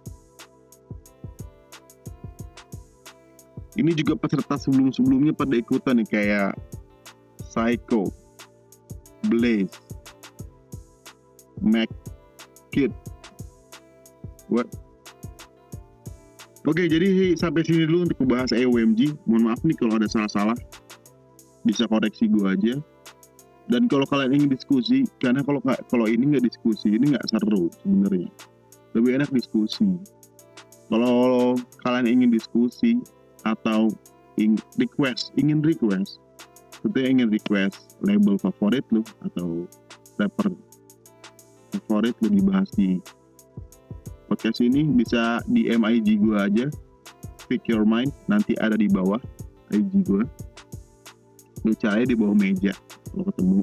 ini 3.82 3.98
juga 3.98 4.14
peserta 4.14 4.62
sebelum-sebelumnya 4.62 5.34
pada 5.34 5.58
ikutan 5.58 5.98
nih 5.98 6.08
kayak 6.08 6.54
Psycho, 7.42 8.14
Blaze, 9.26 9.74
Mac 11.66 11.90
Kid. 12.70 12.94
What? 14.54 14.70
Oke, 16.70 16.86
jadi 16.86 17.34
sampai 17.34 17.66
sini 17.66 17.90
dulu 17.90 18.06
untuk 18.06 18.22
membahas 18.22 18.54
EWMG. 18.54 19.18
Mohon 19.26 19.44
maaf 19.50 19.62
nih 19.66 19.74
kalau 19.82 19.98
ada 19.98 20.06
salah-salah. 20.06 20.58
Bisa 21.66 21.90
koreksi 21.90 22.30
gue 22.30 22.46
aja. 22.46 22.76
Dan 23.66 23.90
kalau 23.90 24.06
kalian 24.06 24.38
ingin 24.38 24.50
diskusi, 24.54 25.10
karena 25.18 25.42
kalau 25.42 25.58
kalau 25.90 26.06
ini 26.06 26.38
nggak 26.38 26.46
diskusi, 26.46 26.94
ini 26.94 27.18
nggak 27.18 27.26
seru 27.34 27.72
sebenarnya. 27.82 28.30
Lebih 28.94 29.12
enak 29.22 29.30
diskusi. 29.34 29.88
Kalau 30.92 31.56
kalian 31.82 32.06
ingin 32.06 32.30
diskusi, 32.30 33.00
atau 33.48 33.90
ing 34.38 34.58
request 34.78 35.34
ingin 35.38 35.62
request. 35.62 36.22
Tentunya 36.82 37.22
ingin 37.22 37.30
request 37.30 37.98
label 38.02 38.42
favorit 38.42 38.86
lu 38.90 39.06
atau 39.22 39.70
rapper 40.18 40.50
favorit 41.72 42.16
lu 42.26 42.30
dibahas 42.42 42.70
di 42.74 42.98
podcast 44.26 44.64
ini 44.64 44.88
bisa 44.88 45.44
di 45.50 45.70
MIG 45.70 46.24
gue 46.24 46.38
aja. 46.38 46.68
Pick 47.52 47.68
your 47.68 47.84
mind 47.84 48.16
nanti 48.32 48.56
ada 48.58 48.80
di 48.80 48.88
bawah 48.88 49.20
IG 49.72 50.08
gue 50.08 50.24
lu 51.62 51.74
cari 51.78 52.10
di 52.10 52.18
bawah 52.18 52.34
meja 52.34 52.74
kalau 53.14 53.28
ketemu. 53.30 53.62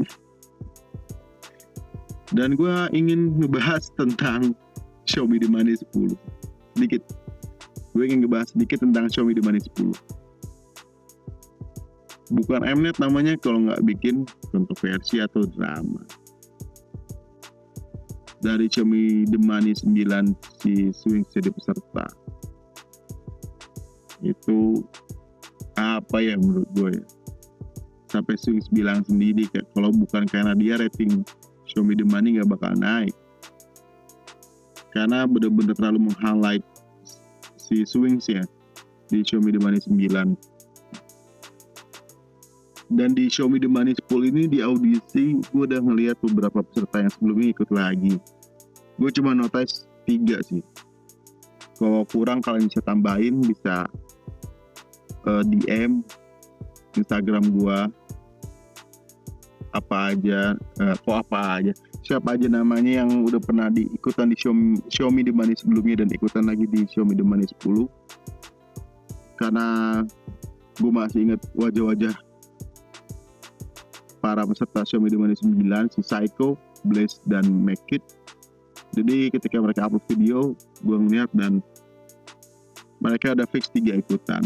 Dan 2.29 2.61
gue 2.61 2.77
ingin 2.93 3.41
ngebahas 3.41 3.89
tentang 3.97 4.53
Me 5.09 5.41
The 5.41 5.49
Money 5.49 5.75
10 5.75 6.15
sedikit 6.77 7.03
gue 7.93 8.03
ingin 8.05 8.25
ngebahas 8.25 8.53
sedikit 8.53 8.85
tentang 8.85 9.09
Xiaomi 9.09 9.37
The 9.37 9.43
Money 9.45 9.61
10 9.61 10.19
bukan 12.33 12.61
Mnet 12.65 13.01
namanya 13.01 13.35
kalau 13.41 13.69
nggak 13.69 13.83
bikin 13.85 14.29
kontroversi 14.53 15.21
atau 15.25 15.45
drama. 15.49 16.05
Dari 18.39 18.71
Xiaomi 18.71 19.27
The 19.27 19.41
Money 19.41 19.75
9 19.75 20.63
si 20.63 20.95
swing 20.95 21.27
jadi 21.27 21.51
peserta. 21.51 22.07
Itu 24.23 24.87
apa 25.79 26.19
ya 26.23 26.39
menurut 26.39 26.71
gue 26.77 26.91
ya? 27.03 27.05
Sampai 28.09 28.39
swing 28.39 28.63
bilang 28.73 29.03
sendiri 29.05 29.51
kayak 29.51 29.69
kalau 29.75 29.91
bukan 29.91 30.25
karena 30.31 30.55
dia 30.55 30.79
rating 30.79 31.27
Xiaomi 31.67 31.99
The 31.99 32.07
Money 32.07 32.39
nggak 32.39 32.51
bakal 32.51 32.79
naik. 32.79 33.15
Karena 34.95 35.29
bener-bener 35.29 35.77
terlalu 35.77 36.09
meng-highlight 36.09 36.65
si 37.69 37.85
Swings 37.85 38.25
ya. 38.33 38.41
Di 39.13 39.21
Me 39.41 39.53
The 39.53 39.61
Money 39.61 39.81
9 39.85 40.59
dan 42.89 43.13
di 43.13 43.29
Me 43.29 43.59
The 43.61 43.69
Money 43.69 43.93
10 44.09 44.33
ini 44.33 44.43
di 44.49 44.59
audisi 44.65 45.37
gue 45.53 45.63
udah 45.69 45.81
ngeliat 45.81 46.17
beberapa 46.25 46.65
peserta 46.65 47.05
yang 47.05 47.13
sebelumnya 47.13 47.49
ikut 47.53 47.69
lagi. 47.69 48.17
Gue 48.97 49.13
cuma 49.13 49.37
notice 49.37 49.85
tiga 50.09 50.41
sih. 50.41 50.65
Kalau 51.77 52.03
kurang 52.09 52.41
kalian 52.41 52.67
bisa 52.67 52.81
tambahin 52.83 53.45
bisa 53.45 53.87
eh, 55.29 55.43
DM 55.47 56.03
Instagram 56.99 57.45
gua. 57.55 57.87
Apa 59.71 60.17
aja 60.17 60.57
eh, 60.57 60.97
kok 60.97 61.17
apa 61.29 61.61
aja 61.61 61.73
siapa 62.09 62.41
aja 62.41 62.49
namanya 62.49 63.05
yang 63.05 63.21
udah 63.21 63.37
pernah 63.37 63.69
diikutan 63.69 64.33
di 64.33 64.37
Xiaomi, 64.41 64.81
Xiaomi 64.89 65.21
The 65.29 65.33
Money 65.37 65.53
sebelumnya 65.61 66.01
dan 66.01 66.09
ikutan 66.09 66.49
lagi 66.49 66.65
di 66.65 66.89
Xiaomi 66.89 67.13
The 67.13 67.21
Money 67.21 67.45
10 67.61 67.85
karena 69.37 69.67
gue 70.81 70.89
masih 70.89 71.29
ingat 71.29 71.45
wajah-wajah 71.53 72.17
para 74.25 74.49
peserta 74.49 74.89
Xiaomi 74.89 75.13
The 75.13 75.21
Money 75.21 75.37
9 75.37 75.93
si 75.93 76.01
Psycho, 76.01 76.57
Blaze, 76.89 77.21
dan 77.29 77.45
Mekit 77.45 78.01
jadi 78.97 79.29
ketika 79.29 79.61
mereka 79.61 79.85
upload 79.85 80.09
video 80.09 80.57
gue 80.81 80.97
ngeliat 80.97 81.29
dan 81.37 81.61
mereka 83.05 83.37
ada 83.37 83.45
fix 83.47 83.71
tiga 83.71 83.95
ikutan. 83.95 84.43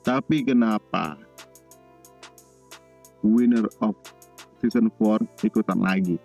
Tapi 0.00 0.46
kenapa 0.46 1.18
winner 3.20 3.68
of 3.82 3.98
season 4.62 4.88
4 4.96 5.44
ikutan 5.44 5.76
lagi 5.82 6.16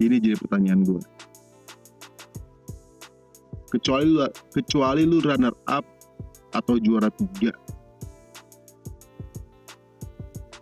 ini 0.00 0.16
jadi 0.16 0.36
pertanyaan 0.40 0.82
gue 0.82 1.02
kecuali 3.70 4.04
lu, 4.10 4.26
kecuali 4.50 5.02
lu 5.06 5.22
runner 5.22 5.54
up 5.70 5.86
atau 6.50 6.74
juara 6.82 7.06
tiga. 7.14 7.54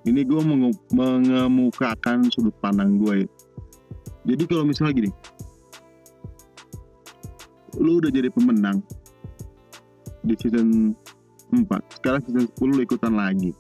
Ini 0.05 0.25
gue 0.25 0.41
mengemukakan 0.93 2.29
sudut 2.33 2.55
pandang 2.61 3.01
gue 3.01 3.25
ya. 3.25 3.29
jadi 4.33 4.43
kalau 4.49 4.65
misalnya 4.69 5.05
gini. 5.05 5.11
Lu 7.81 8.01
udah 8.01 8.13
jadi 8.13 8.29
pemenang 8.33 8.81
di 10.25 10.35
season 10.37 10.93
4 11.53 11.65
sekarang 12.01 12.21
season 12.29 12.45
10 12.57 12.77
lu 12.77 12.81
ikutan 12.85 13.17
lagi. 13.17 13.53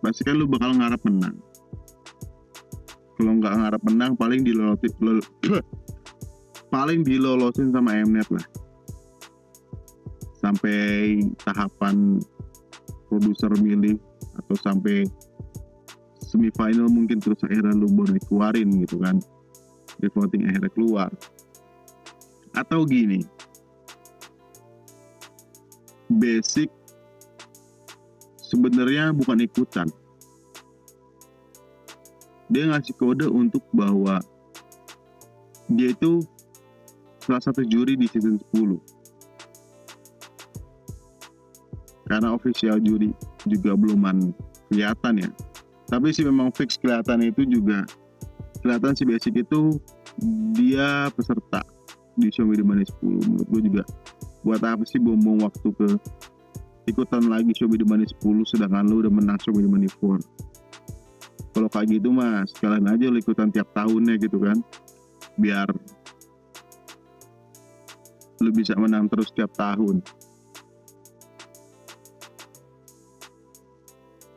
Pasti 0.00 0.22
kan 0.26 0.38
lu 0.38 0.46
bakal 0.46 0.74
ngarep 0.78 1.02
menang 1.06 1.38
kalau 3.20 3.36
nggak 3.36 3.52
ngarep 3.52 3.82
menang 3.84 4.12
paling 4.16 4.40
dilolosin 4.40 4.92
lol- 5.04 5.28
paling 6.72 7.04
dilolosin 7.04 7.68
sama 7.68 8.00
Mnet 8.00 8.24
lah. 8.32 8.46
Sampai 10.40 11.20
tahapan 11.44 12.16
produser 13.12 13.52
milih 13.60 14.00
atau 14.40 14.56
sampai 14.56 15.04
semifinal 16.24 16.88
mungkin 16.88 17.20
terus 17.20 17.44
akhirnya 17.44 17.76
lu 17.76 17.92
baru 17.92 18.16
dikeluarin 18.16 18.72
gitu 18.88 18.96
kan. 19.04 19.20
Di 20.00 20.08
voting 20.08 20.48
akhirnya 20.48 20.72
keluar. 20.72 21.12
Atau 22.56 22.88
gini. 22.88 23.20
Basic 26.08 26.72
sebenarnya 28.40 29.12
bukan 29.12 29.44
ikutan 29.44 29.92
dia 32.50 32.66
ngasih 32.66 32.94
kode 32.98 33.30
untuk 33.30 33.62
bahwa 33.70 34.18
dia 35.70 35.94
itu 35.94 36.20
salah 37.22 37.40
satu 37.40 37.62
juri 37.62 37.94
di 37.94 38.10
season 38.10 38.42
10 38.52 38.76
karena 42.10 42.34
official 42.34 42.82
juri 42.82 43.14
juga 43.46 43.78
beluman 43.78 44.34
kelihatan 44.66 45.22
ya. 45.22 45.30
Tapi 45.86 46.10
sih 46.10 46.26
memang 46.26 46.50
fix 46.50 46.74
kelihatan 46.74 47.22
itu 47.22 47.46
juga 47.46 47.86
kelihatan 48.66 48.98
si 48.98 49.06
basic 49.06 49.46
itu 49.46 49.78
dia 50.58 51.06
peserta 51.14 51.62
di 52.18 52.28
Xiaomi 52.34 52.58
The 52.58 52.66
Money 52.66 52.84
10 52.98 53.30
menurut 53.30 53.46
gue 53.48 53.62
juga 53.70 53.82
buat 54.42 54.60
apa 54.66 54.82
sih 54.84 54.98
buang 54.98 55.38
waktu 55.40 55.68
ke 55.70 55.88
ikutan 56.90 57.30
lagi 57.30 57.54
Xiaomi 57.54 57.78
The 57.78 57.86
Money 57.86 58.06
10 58.10 58.50
sedangkan 58.50 58.90
lu 58.90 59.06
udah 59.06 59.12
menang 59.14 59.38
Xiaomi 59.38 59.62
The 59.64 59.70
Money 59.70 59.88
4 59.88 60.39
kalau 61.60 61.68
kayak 61.76 62.00
gitu 62.00 62.08
mas 62.08 62.48
sekalian 62.56 62.88
aja 62.88 63.12
lu 63.12 63.20
ikutan 63.20 63.52
tiap 63.52 63.68
tahunnya 63.76 64.16
gitu 64.16 64.40
kan. 64.40 64.64
Biar 65.36 65.68
lu 68.40 68.48
bisa 68.56 68.72
menang 68.80 69.12
terus 69.12 69.28
tiap 69.36 69.52
tahun. 69.60 70.00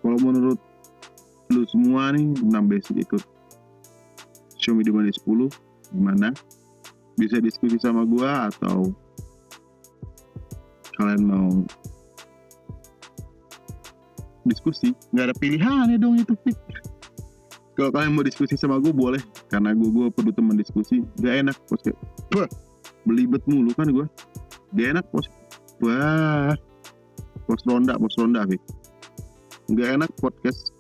Kalau 0.04 0.20
menurut 0.20 0.60
lu 1.48 1.64
semua 1.72 2.12
nih 2.12 2.28
tentang 2.36 2.68
basic 2.68 3.08
ikut. 3.08 3.24
Xiaomi 4.60 4.84
Money 4.92 5.16
10 5.16 5.48
gimana? 5.96 6.36
Bisa 7.16 7.40
diskusi 7.40 7.80
sama 7.80 8.04
gua 8.04 8.52
atau 8.52 8.92
kalian 11.00 11.24
mau 11.24 11.64
diskusi? 14.44 14.92
Nggak 15.16 15.32
ada 15.32 15.36
pilihan 15.40 15.88
ya 15.88 15.96
dong 15.96 16.20
itu 16.20 16.36
Fik. 16.44 16.92
Kalau 17.74 17.90
kalian 17.90 18.14
mau 18.14 18.22
diskusi 18.22 18.54
sama 18.54 18.78
gue 18.78 18.94
boleh. 18.94 19.22
Karena 19.50 19.74
gue 19.74 19.90
gue 19.90 20.08
perlu 20.14 20.30
teman 20.30 20.54
diskusi. 20.54 21.02
Gak 21.18 21.46
enak 21.46 21.58
pos 21.66 21.82
"Bah, 22.30 22.50
belibet 23.04 23.44
mulu 23.48 23.72
kan 23.76 23.88
gue 23.92 24.08
gak 24.74 24.88
enak 24.98 25.06
pos 25.12 25.28
wah 25.84 26.56
pos 27.46 27.62
ronda 27.68 28.00
pos 28.00 28.16
ronda 28.16 28.48
Fik. 28.48 28.62
nggak 29.64 29.90
enak 29.96 30.12
podcast 30.20 30.76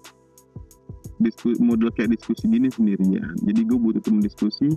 diskusi 1.24 1.56
model 1.64 1.88
kayak 1.96 2.20
diskusi 2.20 2.52
gini 2.52 2.68
sendirian. 2.68 3.32
Jadi 3.48 3.62
gue 3.64 3.80
butuh 3.80 4.04
teman 4.04 4.20
diskusi. 4.20 4.76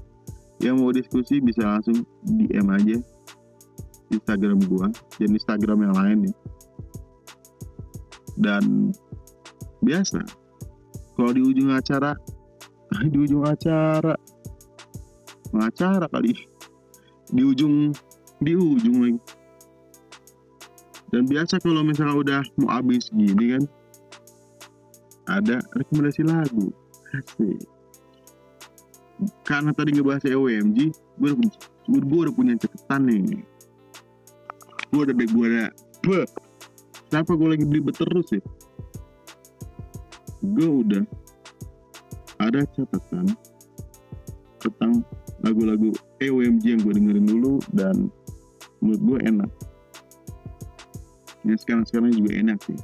Yang 0.62 0.74
mau 0.78 0.88
diskusi 0.94 1.42
bisa 1.42 1.68
langsung 1.68 2.06
DM 2.24 2.70
aja 2.72 2.96
Instagram 4.08 4.62
gua 4.70 4.88
dan 5.20 5.30
Instagram 5.34 5.90
yang 5.90 5.94
lain 5.98 6.18
nih. 6.24 6.36
Dan 8.40 8.64
biasa 9.82 10.45
kalau 11.16 11.32
di 11.32 11.40
ujung 11.40 11.72
acara 11.72 12.12
di 13.12 13.16
ujung 13.18 13.44
acara. 13.44 14.14
Acara 15.56 16.06
kali. 16.10 16.32
Di 17.32 17.42
ujung 17.42 17.90
di 18.38 18.52
ujung 18.54 18.96
lagi. 19.02 19.20
Dan 21.10 21.24
biasa 21.30 21.62
kalau 21.62 21.86
misalnya 21.86 22.16
udah 22.18 22.42
mau 22.60 22.76
habis 22.76 23.08
gini 23.14 23.56
kan 23.56 23.62
ada 25.26 25.62
rekomendasi 25.74 26.26
lagu. 26.26 26.70
Asik. 27.14 27.62
Karena 29.48 29.72
tadi 29.72 29.96
ngebahas 29.96 30.28
EOMG 30.28 30.92
gue 30.92 31.30
udah, 31.32 31.48
gue 31.88 32.18
udah 32.28 32.34
punya 32.36 32.52
catatan 32.60 33.08
nih. 33.08 33.40
Gue 34.92 35.00
udah 35.08 35.14
gue 35.16 35.48
Beuh. 36.06 36.28
kenapa 37.10 37.34
gue 37.34 37.48
lagi 37.50 37.64
beli 37.66 37.82
terus 37.90 38.30
ya 38.30 38.42
gue 40.54 40.70
udah 40.86 41.04
ada 42.38 42.62
catatan 42.76 43.26
tentang 44.62 45.02
lagu-lagu 45.42 45.90
EOMG 46.22 46.64
yang 46.76 46.80
gue 46.82 46.94
dengerin 46.96 47.26
dulu 47.26 47.58
dan 47.72 48.10
menurut 48.82 49.02
gue 49.02 49.18
enak. 49.26 49.50
Yang 51.46 51.58
sekarang-sekarang 51.64 52.10
juga 52.14 52.30
enak 52.34 52.58
sih. 52.66 52.78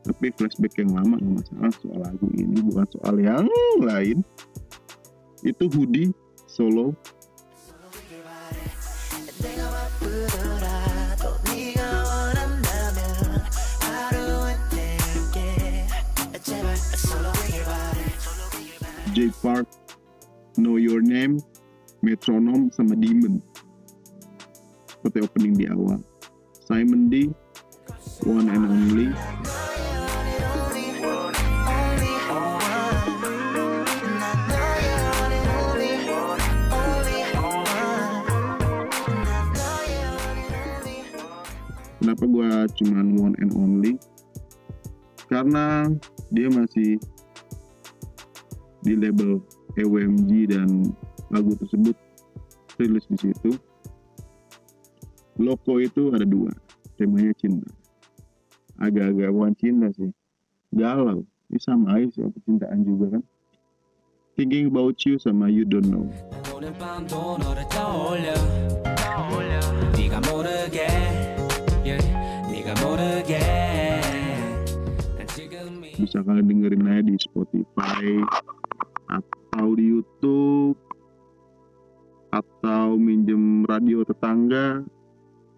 Tapi 0.00 0.32
flashback 0.32 0.74
yang 0.80 0.96
lama 0.96 1.20
nggak 1.20 1.44
masalah 1.44 1.72
soal 1.82 2.00
lagu 2.00 2.26
ini 2.34 2.58
bukan 2.64 2.86
soal 2.96 3.14
yang 3.20 3.46
lain. 3.84 4.24
Itu 5.44 5.68
hoodie 5.68 6.14
solo 6.48 6.96
J 19.20 19.28
Park 19.44 19.68
Know 20.56 20.80
Your 20.80 21.04
Name 21.04 21.44
Metronom 22.00 22.72
sama 22.72 22.96
Demon. 22.96 23.44
Seperti 24.88 25.20
opening 25.20 25.60
di 25.60 25.68
awal. 25.68 26.00
Simon 26.64 27.12
D 27.12 27.28
One 28.24 28.48
and 28.48 28.64
Only. 28.64 29.12
Kenapa 42.00 42.24
gua 42.24 42.64
cuman 42.72 43.20
One 43.20 43.36
and 43.36 43.52
Only? 43.52 44.00
Karena 45.28 45.92
dia 46.32 46.48
masih 46.48 46.96
di 48.80 48.96
label 48.96 49.40
EWMG 49.76 50.50
dan 50.50 50.90
lagu 51.30 51.54
tersebut 51.56 51.96
rilis 52.80 53.04
di 53.12 53.16
situ. 53.28 53.52
Loko 55.40 55.80
itu 55.80 56.12
ada 56.12 56.24
dua, 56.24 56.52
temanya 57.00 57.32
cinta. 57.40 57.68
Agak-agak 58.80 59.30
bukan 59.32 59.54
cinta 59.56 59.88
sih, 59.96 60.12
galau. 60.72 61.24
Ini 61.48 61.58
sama 61.60 61.96
aja 61.96 62.06
sih, 62.12 62.24
percintaan 62.28 62.84
juga 62.84 63.18
kan. 63.18 63.22
Thinking 64.40 64.72
About 64.72 64.96
You 65.04 65.20
sama 65.20 65.52
You 65.52 65.68
Don't 65.68 65.88
Know. 65.88 66.08
Bisa 76.00 76.24
kalian 76.24 76.48
dengerin 76.48 76.88
aja 76.88 77.02
di 77.04 77.16
Spotify, 77.20 78.08
atau 79.10 79.74
di 79.74 79.84
YouTube. 79.90 80.78
Atau 82.30 82.94
minjem 82.94 83.66
radio 83.66 84.06
tetangga. 84.06 84.86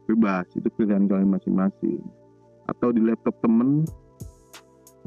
Bebas 0.09 0.48
itu 0.57 0.68
pilihan 0.72 1.05
kalian 1.05 1.28
masing-masing. 1.28 2.00
Atau 2.64 2.96
di 2.96 3.05
laptop 3.05 3.36
temen. 3.44 3.84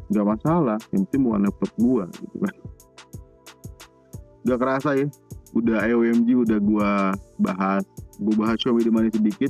Nggak 0.05 0.25
masalah 0.37 0.77
yang 0.93 1.01
penting 1.09 1.21
bukan 1.25 1.41
laptop 1.49 1.71
gua 1.81 2.05
gitu 2.13 2.37
kan. 2.37 2.55
Gak 4.45 4.59
kerasa 4.61 4.93
ya 4.93 5.09
udah 5.57 5.81
EOMG 5.89 6.29
udah 6.45 6.59
gua 6.61 6.91
bahas. 7.41 7.81
Gua 8.21 8.45
bahas 8.45 8.61
Xiaomi 8.61 8.85
Money 8.93 9.09
sedikit. 9.09 9.49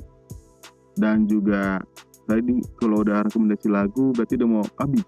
Dan 0.95 1.27
juga 1.27 1.83
tadi 2.23 2.63
kalau 2.79 3.03
udah 3.03 3.27
rekomendasi 3.27 3.67
lagu 3.67 4.15
berarti 4.15 4.39
udah 4.39 4.47
mau 4.47 4.63
habis. 4.79 5.03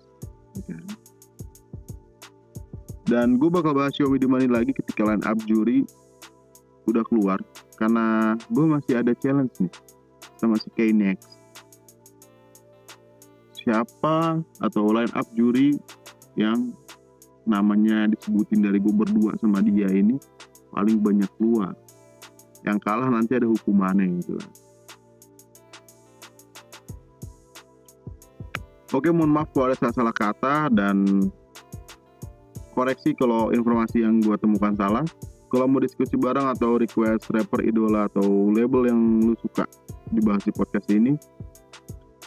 Ya 0.68 0.76
kan? 0.76 0.84
Dan 3.08 3.40
gue 3.40 3.50
bakal 3.50 3.72
bahas 3.72 3.96
Xiaomi 3.96 4.20
Money 4.28 4.52
lagi 4.52 4.76
ketika 4.76 5.08
line 5.08 5.24
up 5.24 5.40
juri 5.48 5.88
udah 6.88 7.04
keluar. 7.08 7.40
Karena 7.80 8.36
gue 8.52 8.66
masih 8.68 9.00
ada 9.00 9.16
challenge 9.16 9.64
nih 9.64 9.74
sama 10.38 10.60
si 10.60 10.70
K-Nex 10.76 11.38
siapa 13.68 14.40
atau 14.64 14.96
line 14.96 15.12
up 15.12 15.28
juri 15.36 15.76
yang 16.40 16.72
namanya 17.44 18.08
disebutin 18.08 18.64
dari 18.64 18.80
gue 18.80 18.96
berdua 18.96 19.36
sama 19.44 19.60
dia 19.60 19.92
ini 19.92 20.16
paling 20.72 21.04
banyak 21.04 21.28
keluar? 21.36 21.76
Yang 22.64 22.78
kalah 22.88 23.12
nanti 23.12 23.36
ada 23.36 23.52
hukumannya 23.52 24.24
gitu 24.24 24.40
lah. 24.40 24.52
Oke, 28.96 29.12
mohon 29.12 29.36
maaf 29.36 29.52
kalau 29.52 29.68
ada 29.68 29.76
salah-salah 29.76 30.16
kata 30.16 30.72
dan 30.72 31.28
koreksi 32.78 33.18
kalau 33.18 33.50
informasi 33.50 34.06
yang 34.06 34.22
gue 34.22 34.38
temukan 34.38 34.78
salah. 34.78 35.02
Kalau 35.50 35.66
mau 35.66 35.82
diskusi 35.82 36.14
bareng 36.14 36.54
atau 36.54 36.78
request 36.78 37.26
rapper 37.34 37.66
idola 37.66 38.06
atau 38.06 38.54
label 38.54 38.94
yang 38.94 39.00
lu 39.26 39.34
suka 39.42 39.66
dibahas 40.14 40.46
di 40.46 40.54
podcast 40.54 40.86
ini, 40.94 41.18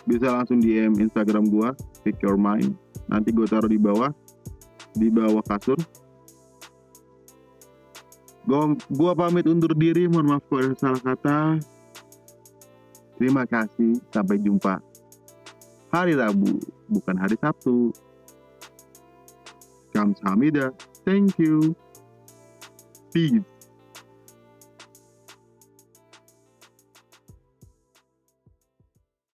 bisa 0.08 0.34
langsung 0.34 0.58
DM 0.58 0.98
Instagram 0.98 1.46
gue, 1.46 1.68
Pick 2.02 2.18
Your 2.26 2.34
Mind. 2.34 2.74
Nanti 3.06 3.30
gue 3.30 3.46
taruh 3.46 3.70
di 3.70 3.78
bawah, 3.78 4.10
di 4.98 5.06
bawah 5.06 5.44
kasur. 5.46 5.78
Gua, 8.48 8.72
gua 8.88 9.12
pamit 9.12 9.44
undur 9.46 9.76
diri, 9.76 10.08
mohon 10.08 10.34
maaf 10.34 10.42
kalau 10.48 10.72
ada 10.72 10.74
salah 10.80 11.02
kata. 11.04 11.38
Terima 13.20 13.44
kasih, 13.44 14.00
sampai 14.08 14.40
jumpa 14.40 14.80
hari 15.92 16.16
Rabu, 16.16 16.56
bukan 16.88 17.20
hari 17.20 17.36
Sabtu. 17.36 17.92
감사합니다. 19.92 20.72
Thank 21.04 21.38
you. 21.38 21.74
Peace. 23.12 23.49